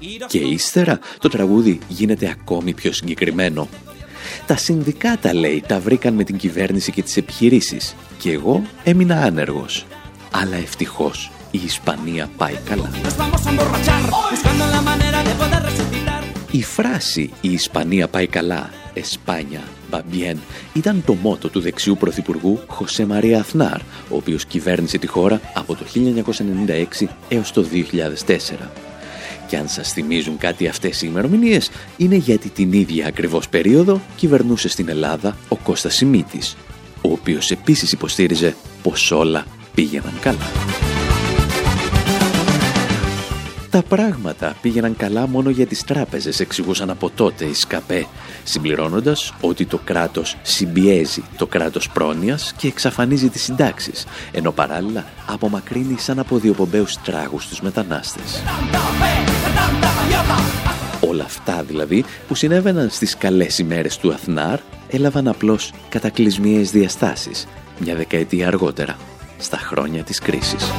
Iros 0.00 0.26
Και 0.28 0.38
ύστερα 0.38 0.98
το 1.18 1.28
τραγούδι 1.28 1.78
γίνεται 1.88 2.28
ακόμη 2.40 2.72
πιο 2.72 2.92
συγκεκριμένο. 2.92 3.68
Τα 4.46 4.56
συνδικάτα, 4.56 5.34
λέει, 5.34 5.64
τα 5.66 5.80
βρήκαν 5.80 6.14
με 6.14 6.24
την 6.24 6.36
κυβέρνηση 6.36 6.92
και 6.92 7.02
τις 7.02 7.16
επιχειρήσεις 7.16 7.94
και 8.18 8.32
εγώ 8.32 8.62
έμεινα 8.84 9.22
άνεργος. 9.22 9.86
Αλλά 10.30 10.56
ευτυχώς 10.56 11.30
η 11.50 11.60
Ισπανία 11.64 12.30
πάει 12.36 12.56
καλά. 12.64 12.90
nos 13.04 13.16
vamos 13.16 13.46
a 13.46 13.50
emborrachar, 13.50 14.02
buscando 14.30 14.64
la 14.76 14.80
manera 14.90 15.18
de 15.28 15.32
poder 15.40 15.62
resucitar. 15.62 16.22
Η 16.50 16.62
φράση 16.62 17.30
«Η 17.40 17.52
Ισπανία 17.52 18.08
πάει 18.08 18.26
καλά», 18.26 18.70
«Εσπάνια, 18.94 19.62
va 19.90 19.98
bien», 19.98 20.36
ήταν 20.72 21.02
το 21.06 21.14
μότο 21.14 21.48
του 21.48 21.60
δεξιού 21.60 21.96
πρωθυπουργού 21.96 22.60
Χωσέ 22.66 23.06
Μαρία 23.06 23.38
Αθνάρ, 23.38 23.80
ο 23.80 24.16
οποίος 24.16 24.44
κυβέρνησε 24.44 24.98
τη 24.98 25.06
χώρα 25.06 25.40
από 25.54 25.74
το 25.74 25.84
1996 27.02 27.06
έως 27.28 27.52
το 27.52 27.64
2004. 27.72 28.70
Και 29.46 29.56
αν 29.56 29.68
σας 29.68 29.92
θυμίζουν 29.92 30.38
κάτι 30.38 30.68
αυτές 30.68 31.02
οι 31.02 31.06
ημερομηνίες, 31.10 31.70
είναι 31.96 32.16
γιατί 32.16 32.48
την 32.48 32.72
ίδια 32.72 33.06
ακριβώς 33.06 33.48
περίοδο 33.48 34.00
κυβερνούσε 34.16 34.68
στην 34.68 34.88
Ελλάδα 34.88 35.36
ο 35.48 35.56
Κώστας 35.56 35.94
Σιμίτης, 35.94 36.56
ο 37.02 37.12
οποίος 37.12 37.50
επίσης 37.50 37.92
υποστήριζε 37.92 38.56
πως 38.82 39.10
όλα 39.10 39.46
πήγαιναν 39.76 40.18
καλά. 40.20 40.46
Τα 43.70 43.82
πράγματα 43.82 44.56
πήγαιναν 44.62 44.96
καλά 44.96 45.26
μόνο 45.26 45.50
για 45.50 45.66
τις 45.66 45.84
τράπεζες, 45.84 46.40
εξηγούσαν 46.40 46.90
από 46.90 47.10
τότε 47.10 47.44
οι 47.44 47.54
ΣΚΑΠΕ, 47.54 48.06
συμπληρώνοντας 48.44 49.34
ότι 49.40 49.66
το 49.66 49.80
κράτος 49.84 50.36
συμπιέζει 50.42 51.22
το 51.36 51.46
κράτος 51.46 51.90
πρόνοιας 51.90 52.54
και 52.56 52.66
εξαφανίζει 52.66 53.28
τις 53.28 53.42
συντάξεις, 53.42 54.06
ενώ 54.32 54.52
παράλληλα 54.52 55.04
απομακρύνει 55.26 55.98
σαν 55.98 56.18
από 56.18 56.38
διοπομπαίους 56.38 57.02
τράγους 57.02 57.48
τους 57.48 57.60
μετανάστες. 57.60 58.42
Όλα 61.00 61.24
αυτά 61.24 61.62
δηλαδή 61.62 62.04
που 62.28 62.34
συνέβαιναν 62.34 62.90
στις 62.90 63.16
καλές 63.16 63.58
ημέρες 63.58 63.96
του 63.96 64.12
Αθνάρ 64.12 64.58
έλαβαν 64.88 65.28
απλώς 65.28 65.72
κατακλυσμιαίες 65.88 66.70
διαστάσεις 66.70 67.46
μια 67.78 67.94
δεκαετία 67.94 68.46
αργότερα, 68.46 68.96
στα 69.38 69.56
χρόνια 69.56 70.02
της 70.02 70.18
κρίσης. 70.18 70.70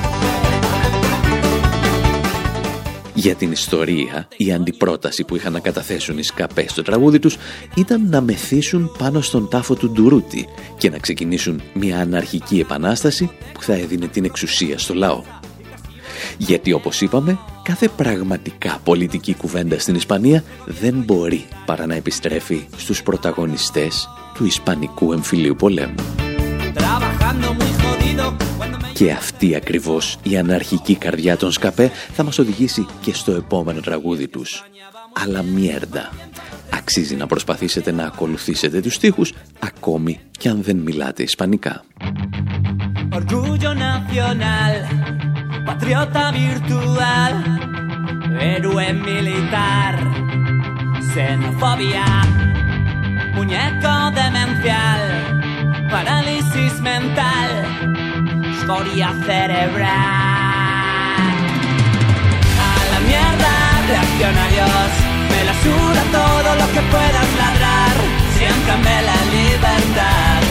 Για 3.14 3.36
την 3.36 3.51
ιστορία, 3.51 4.28
η 4.38 4.53
αντιπρόταση 4.53 5.24
που 5.24 5.36
είχαν 5.36 5.53
να 5.53 5.60
καταθέσουν 5.60 6.18
οι 6.18 6.24
σκαπές 6.24 6.72
στο 6.72 6.82
τραγούδι 6.82 7.20
τους 7.20 7.38
ήταν 7.76 8.10
να 8.10 8.22
μεθύσουν 8.22 8.91
πάνω 8.97 9.22
στον 9.22 9.49
τάφο 9.49 9.76
του 9.76 9.89
Ντουρούτη 9.89 10.47
και 10.78 10.89
να 10.89 10.97
ξεκινήσουν 10.97 11.62
μια 11.74 11.99
αναρχική 11.99 12.60
επανάσταση 12.60 13.32
που 13.53 13.62
θα 13.62 13.74
έδινε 13.74 14.08
την 14.08 14.26
εξουσία 14.26 14.78
στο 14.78 14.93
λαό. 14.93 15.24
Γιατί 16.38 16.74
όπως 16.74 17.01
είπαμε, 17.01 17.39
κάθε 17.64 17.88
πραγματικά 17.88 18.80
πολιτική 18.84 19.36
κουβέντα 19.36 19.80
στην 19.80 19.95
Ισπανία 19.95 20.43
δεν 20.66 20.93
μπορεί 21.05 21.45
παρά 21.66 21.86
να 21.86 21.95
επιστρέφει 21.95 22.68
στους 22.78 23.03
πρωταγωνιστές 23.03 24.10
του 24.34 24.45
Ισπανικού 24.45 25.14
εμφυλίου 25.14 25.55
πολέμου. 25.55 25.95
Trabajando 28.18 28.32
muy 28.32 28.39
jodido 28.39 28.57
cuando 28.57 28.78
me 28.80 28.93
Και 28.93 29.11
αυτή 29.11 29.55
ακριβώς 29.55 30.18
η 30.24 30.38
αναρχική 30.38 30.95
καρδιά 30.95 31.38
των 31.38 31.51
Σκαπέ 31.51 31.91
θα 32.13 32.24
μας 32.24 32.39
οδηγήσει 32.39 32.86
και 33.01 33.13
στο 33.13 33.32
επόμενο 33.32 33.80
τραγούδι 33.80 34.28
τους. 34.28 34.63
Αλλά 35.24 35.41
μιέρντα. 35.41 36.11
Αξίζει 36.70 37.15
να 37.15 37.28
προσπαθήσετε 37.28 37.91
να 37.91 38.05
ακολουθήσετε 38.05 38.82
τους 38.82 38.93
στίχους 38.93 39.34
ακόμη 39.59 40.20
και 40.32 40.49
αν 40.49 40.63
δεν 40.63 40.76
μιλάτε 40.78 41.24
Ισπανικά. 41.24 41.84
Orgullo 43.20 43.72
nacional, 43.88 44.76
patriota 45.68 46.26
virtual, 46.41 47.34
héroe 48.41 48.88
militar, 49.07 49.93
xenofobia, 51.09 52.07
muñeco 53.36 53.95
demencial, 54.22 55.01
parálisis 55.93 56.74
mental, 56.89 57.49
cerebral. 58.68 59.88
A 62.59 62.80
la 62.91 62.99
mierda, 63.07 63.53
reaccionarios, 63.88 64.89
me 65.32 65.43
la 65.45 65.53
suda 65.63 66.03
todo 66.11 66.55
lo 66.55 66.68
que 66.74 66.82
puedas 66.91 67.30
ladrar, 67.41 67.95
siéntame 68.38 68.95
la 69.09 69.20
libertad. 69.38 70.41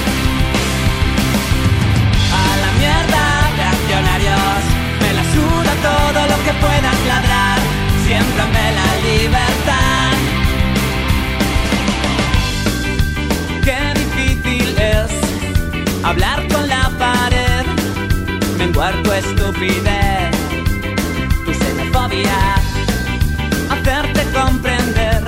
A 2.32 2.56
la 2.62 2.70
mierda, 2.80 3.22
reaccionarios, 3.60 4.60
me 5.02 5.12
la 5.12 5.24
suda 5.34 5.72
todo 5.82 6.20
lo 6.32 6.38
que 6.44 6.52
puedas 6.64 6.98
ladrar, 7.12 7.58
siéntame 8.06 8.64
la 8.80 8.90
libertad. 9.08 10.12
Qué 13.62 13.78
difícil 14.00 14.68
es 14.78 15.10
hablar 16.02 16.45
menguar 18.76 19.02
tu 19.02 19.12
estupidez, 19.12 20.36
tu 21.46 21.52
xenofobia, 21.54 22.40
hacerte 23.70 24.22
comprender 24.38 25.22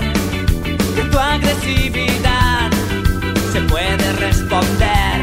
que 0.95 1.03
tu 1.11 1.19
agresividad 1.19 2.71
se 3.53 3.61
puede 3.63 4.13
responder 4.27 5.23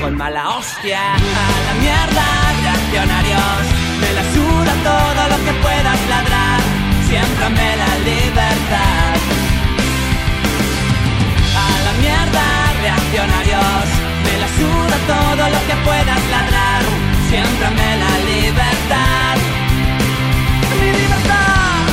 con 0.00 0.16
mala 0.16 0.56
hostia. 0.56 1.14
A 1.14 1.48
la 1.66 1.74
mierda, 1.84 2.26
reaccionarios, 2.64 3.64
me 4.00 4.10
la 4.18 4.24
suda 4.34 4.72
todo 4.90 5.22
lo 5.32 5.38
que 5.44 5.52
puedas 5.62 6.00
ladrar, 6.12 6.60
siéntame 7.08 7.76
la 7.82 7.92
libertad. 8.10 9.14
A 11.62 11.70
la 11.86 11.92
mierda, 12.02 12.44
reaccionarios, 12.82 13.86
me 14.24 14.34
la 14.42 14.48
suda 14.58 14.96
todo 15.06 15.44
lo 15.54 15.60
que 15.68 15.76
puedas 15.86 16.22
ladrar, 16.34 16.93
siéntrame 17.34 17.88
la 18.04 18.14
libertad. 18.30 19.36
Mi 20.78 20.88
libertad. 21.00 21.84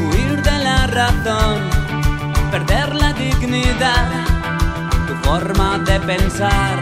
Huir 0.00 0.42
de 0.42 0.58
la 0.66 0.86
razón. 0.86 1.45
Forma 5.36 5.70
de 5.88 5.96
pensar. 6.12 6.74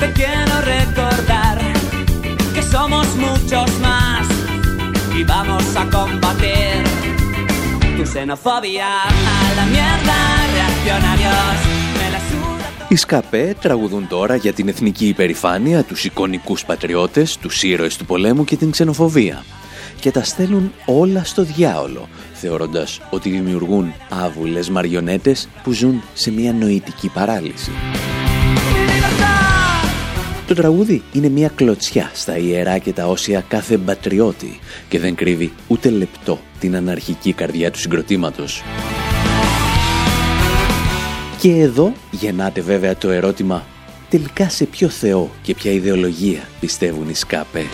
Te 0.00 0.08
quiero 0.18 0.54
recordar 0.74 1.56
que 2.54 2.62
somos 2.74 3.06
muchos 3.26 3.68
más 3.88 4.24
y 5.18 5.20
vamos 5.34 5.64
a 5.82 5.84
combatir 5.96 6.78
tu 7.96 8.04
xenofobia 8.14 8.90
a 9.36 9.40
la 9.58 9.64
mierda, 9.74 10.18
reaccionarios. 10.56 11.58
Οι 12.88 12.96
ΣΚΑΠΕ 12.96 13.56
τραγουδούν 13.60 14.08
τώρα 14.08 14.36
για 14.36 14.52
την 14.52 14.68
εθνική 14.68 15.06
υπερηφάνεια, 15.06 15.82
τους 15.82 16.04
εικονικούς 16.04 16.64
πατριώτες, 16.64 17.36
τους 17.36 17.62
ήρωες 17.62 17.96
του 17.96 18.04
πολέμου 18.04 18.44
και 18.44 18.56
την 18.56 18.70
ξενοφοβία 18.70 19.44
και 20.00 20.10
τα 20.10 20.24
στέλνουν 20.24 20.72
όλα 20.84 21.24
στο 21.24 21.42
διάολο, 21.42 22.08
θεωρώντας 22.40 23.00
ότι 23.10 23.30
δημιουργούν 23.30 23.92
άβουλες 24.08 24.68
μαριονέτες 24.70 25.48
που 25.62 25.72
ζουν 25.72 26.02
σε 26.14 26.30
μια 26.30 26.52
νοητική 26.52 27.08
παράλυση. 27.08 27.70
Το 30.46 30.54
τραγούδι 30.54 31.02
είναι 31.12 31.28
μια 31.28 31.48
κλωτσιά 31.48 32.10
στα 32.14 32.38
ιερά 32.38 32.78
και 32.78 32.92
τα 32.92 33.06
όσια 33.06 33.44
κάθε 33.48 33.76
μπατριώτη 33.76 34.58
και 34.88 34.98
δεν 34.98 35.14
κρύβει 35.14 35.52
ούτε 35.68 35.90
λεπτό 35.90 36.40
την 36.58 36.76
αναρχική 36.76 37.32
καρδιά 37.32 37.70
του 37.70 37.78
συγκροτήματος. 37.78 38.62
Και 41.40 41.50
εδώ 41.50 41.92
γεννάται 42.10 42.60
βέβαια 42.60 42.96
το 42.96 43.10
ερώτημα 43.10 43.66
τελικά 44.08 44.48
σε 44.48 44.64
ποιο 44.64 44.88
θεό 44.88 45.30
και 45.42 45.54
ποια 45.54 45.72
ιδεολογία 45.72 46.40
πιστεύουν 46.60 47.08
οι 47.08 47.14
ΣΚΑΠΕ. 47.14 47.64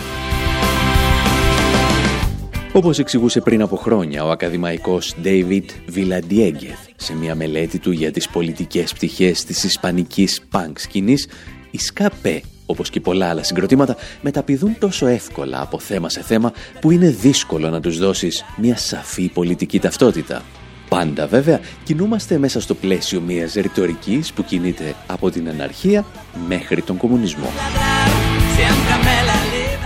Όπως 2.76 2.98
εξηγούσε 2.98 3.40
πριν 3.40 3.62
από 3.62 3.76
χρόνια 3.76 4.24
ο 4.24 4.30
ακαδημαϊκός 4.30 5.14
David 5.24 5.64
Villadiegeth 5.94 6.88
σε 6.96 7.14
μια 7.14 7.34
μελέτη 7.34 7.78
του 7.78 7.90
για 7.90 8.10
τις 8.10 8.28
πολιτικές 8.28 8.92
πτυχές 8.92 9.44
της 9.44 9.64
ισπανικής 9.64 10.42
punk 10.52 10.72
σκηνής, 10.74 11.28
οι 11.70 11.78
ΣΚΑΠΕ, 11.78 12.42
όπως 12.66 12.90
και 12.90 13.00
πολλά 13.00 13.28
άλλα 13.28 13.42
συγκροτήματα, 13.42 13.96
μεταπηδούν 14.20 14.78
τόσο 14.78 15.06
εύκολα 15.06 15.60
από 15.60 15.78
θέμα 15.78 16.08
σε 16.08 16.20
θέμα 16.22 16.52
που 16.80 16.90
είναι 16.90 17.08
δύσκολο 17.10 17.70
να 17.70 17.80
τους 17.80 17.98
δώσεις 17.98 18.44
μια 18.56 18.76
σαφή 18.76 19.28
πολιτική 19.28 19.78
ταυτότητα. 19.78 20.42
Πάντα 20.88 21.26
βέβαια 21.26 21.60
κινούμαστε 21.84 22.38
μέσα 22.38 22.60
στο 22.60 22.74
πλαίσιο 22.74 23.20
μιας 23.20 23.52
ρητορικής 23.52 24.32
που 24.32 24.44
κινείται 24.44 24.94
από 25.06 25.30
την 25.30 25.48
αναρχία 25.48 26.04
μέχρι 26.46 26.82
τον 26.82 26.96
κομμουνισμό. 26.96 27.48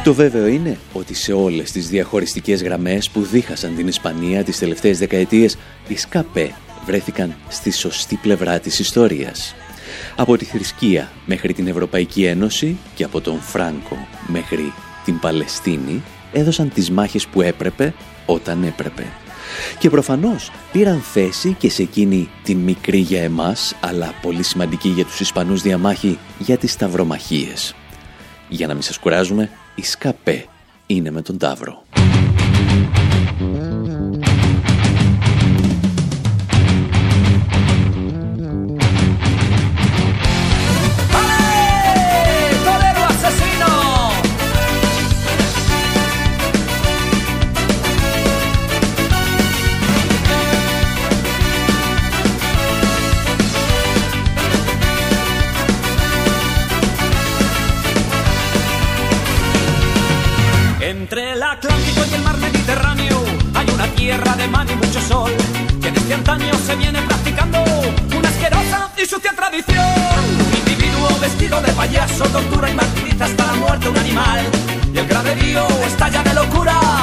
Το 0.04 0.14
βέβαιο 0.14 0.46
είναι 0.46 0.78
ότι 0.92 1.14
σε 1.14 1.32
όλες 1.32 1.70
τις 1.72 1.88
διαχωριστικές 1.88 2.62
γραμμές 2.62 3.10
που 3.10 3.22
δίχασαν 3.22 3.76
την 3.76 3.88
Ισπανία 3.88 4.44
τις 4.44 4.58
τελευταίες 4.58 4.98
δεκαετίες, 4.98 5.58
οι 5.88 5.96
ΣΚΑΠΕ 5.96 6.54
βρέθηκαν 6.86 7.34
στη 7.48 7.70
σωστή 7.70 8.16
πλευρά 8.22 8.60
της 8.60 8.78
ιστορίας. 8.78 9.54
Από 10.16 10.36
τη 10.36 10.44
θρησκεία 10.44 11.10
μέχρι 11.26 11.52
την 11.52 11.66
Ευρωπαϊκή 11.66 12.24
Ένωση 12.24 12.76
και 12.94 13.04
από 13.04 13.20
τον 13.20 13.40
Φράνκο 13.40 14.06
μέχρι 14.26 14.72
την 15.04 15.18
Παλαιστίνη 15.18 16.02
έδωσαν 16.32 16.70
τις 16.74 16.90
μάχες 16.90 17.26
που 17.26 17.42
έπρεπε 17.42 17.94
όταν 18.26 18.62
έπρεπε. 18.62 19.06
Και 19.78 19.90
προφανώς 19.90 20.50
πήραν 20.72 21.00
θέση 21.00 21.56
και 21.58 21.70
σε 21.70 21.82
εκείνη 21.82 22.28
την 22.42 22.58
μικρή 22.58 22.98
για 22.98 23.22
εμάς 23.22 23.76
αλλά 23.80 24.14
πολύ 24.22 24.42
σημαντική 24.42 24.88
για 24.88 25.04
τους 25.04 25.20
Ισπανούς 25.20 25.62
διαμάχη 25.62 26.18
για 26.38 26.56
τις 26.56 26.72
σταυρομαχίες. 26.72 27.74
Για 28.48 28.66
να 28.66 28.72
μην 28.72 28.82
σας 28.82 28.98
κουράζουμε, 28.98 29.50
η 29.74 29.82
ΣΚΑΠΕ 29.82 30.46
είναι 30.86 31.10
με 31.10 31.22
τον 31.22 31.38
Ταύρο. 31.38 31.84
Que 65.82 65.90
desde 65.90 66.14
antaño 66.14 66.54
se 66.64 66.76
viene 66.76 67.02
practicando 67.02 67.58
una 68.16 68.28
asquerosa 68.28 68.90
y 68.96 69.04
sucia 69.04 69.32
tradición. 69.34 69.84
Un 69.84 70.56
individuo 70.56 71.08
vestido 71.20 71.60
de 71.60 71.72
payaso 71.72 72.24
tortura 72.26 72.70
y 72.70 72.74
martiriza 72.74 73.24
hasta 73.24 73.46
la 73.46 73.54
muerte 73.54 73.88
un 73.88 73.98
animal. 73.98 74.46
Y 74.94 74.98
el 74.98 75.06
graderío 75.08 75.66
estalla 75.84 76.22
de 76.22 76.34
locura 76.34 76.99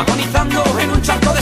Agonizando 0.00 0.64
en 0.78 0.90
un 0.92 1.02
charco 1.02 1.30
de 1.34 1.39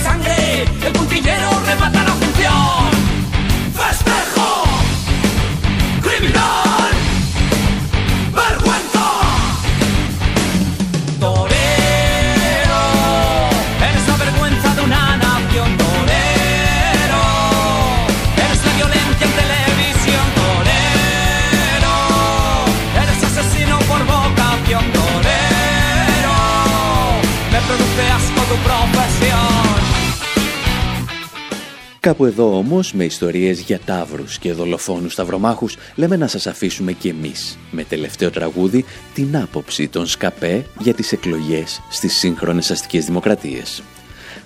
Κάπου 32.08 32.24
εδώ 32.24 32.56
όμως, 32.56 32.92
με 32.92 33.04
ιστορίες 33.04 33.60
για 33.60 33.80
τάβρους 33.84 34.38
και 34.38 34.52
δολοφόνους 34.52 35.12
σταυρομάχους, 35.12 35.76
λέμε 35.94 36.16
να 36.16 36.26
σας 36.26 36.46
αφήσουμε 36.46 36.92
και 36.92 37.08
εμείς, 37.08 37.58
με 37.70 37.84
τελευταίο 37.84 38.30
τραγούδι, 38.30 38.84
την 39.14 39.36
άποψη 39.36 39.88
των 39.88 40.06
ΣΚΑΠΕ 40.06 40.66
για 40.78 40.94
τις 40.94 41.12
εκλογές 41.12 41.80
στις 41.90 42.18
σύγχρονες 42.18 42.70
αστικές 42.70 43.04
δημοκρατίες. 43.04 43.82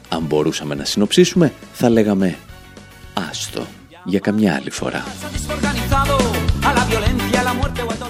Αν 0.08 0.22
μπορούσαμε 0.22 0.74
να 0.74 0.84
συνοψίσουμε, 0.84 1.52
θα 1.72 1.90
λέγαμε 1.90 2.36
«Άστο» 3.30 3.66
για 4.04 4.18
καμιά 4.18 4.54
άλλη 4.54 4.70
φορά. 4.70 5.04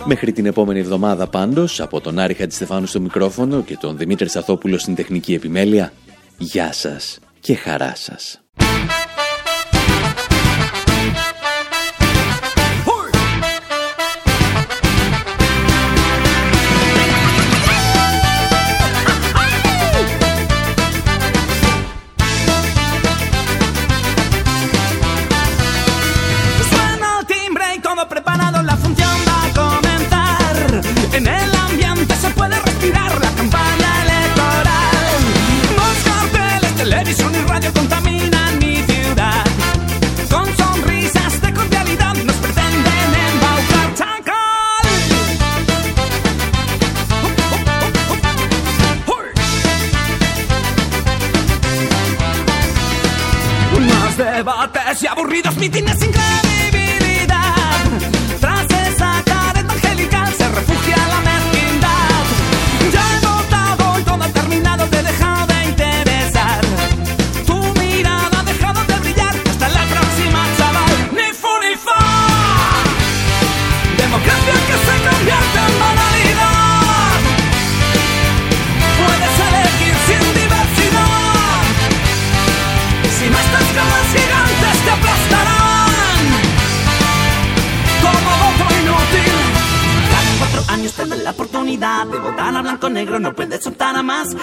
Μέχρι 0.04 0.32
την 0.32 0.46
επόμενη 0.46 0.78
εβδομάδα 0.78 1.26
πάντως, 1.26 1.80
από 1.80 2.00
τον 2.00 2.18
Άρη 2.18 2.34
Χατζηστεφάνου 2.34 2.86
στο 2.86 3.00
μικρόφωνο 3.00 3.62
και 3.62 3.76
τον 3.76 3.96
Δημήτρη 3.96 4.28
Σαθόπουλο 4.28 4.78
στην 4.78 4.94
τεχνική 4.94 5.34
επιμέλεια, 5.34 5.92
γεια 6.38 6.72
σας 6.72 7.18
και 7.40 7.54
χαρά 7.54 7.92
σας. 7.96 8.42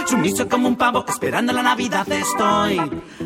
Sumiso 0.09 0.49
como 0.49 0.67
un 0.67 0.75
pavo, 0.75 1.05
esperando 1.07 1.53
la 1.53 1.61
Navidad 1.61 2.11
estoy. 2.11 2.81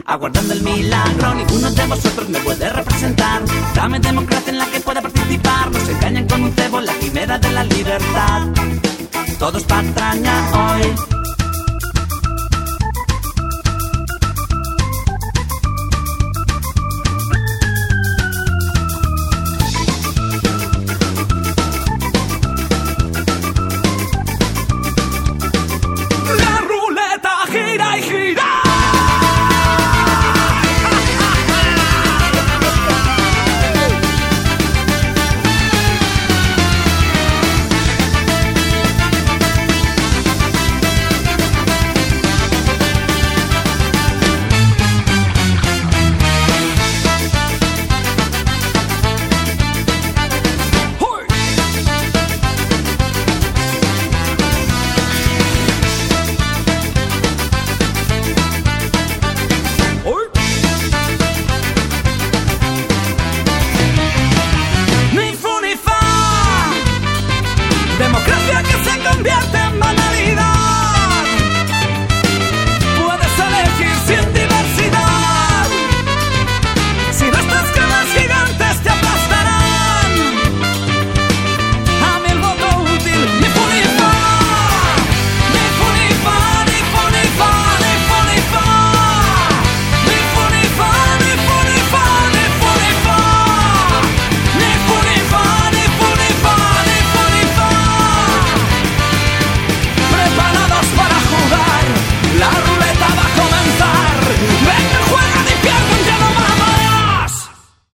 Aguardando 0.06 0.52
el 0.52 0.62
milagro, 0.64 1.34
ninguno 1.34 1.72
de 1.72 1.86
vosotros 1.88 2.28
me 2.28 2.40
puede 2.40 2.70
representar. 2.70 3.42
Dame 3.74 4.02
democracia 4.02 4.52
en 4.52 4.60
la 4.60 4.66
que 4.66 4.82
pueda 4.82 5.02
participar. 5.02 5.72
Nos 5.72 5.88
engañan 5.88 6.28
con 6.28 6.44
un 6.44 6.52
cebo, 6.52 6.82
la 6.82 6.94
quimera 6.96 7.40
de 7.40 7.52
la 7.54 7.64
libertad. 7.64 8.48
Todos 9.40 9.64
patraña 9.64 10.34
hoy. 10.52 11.23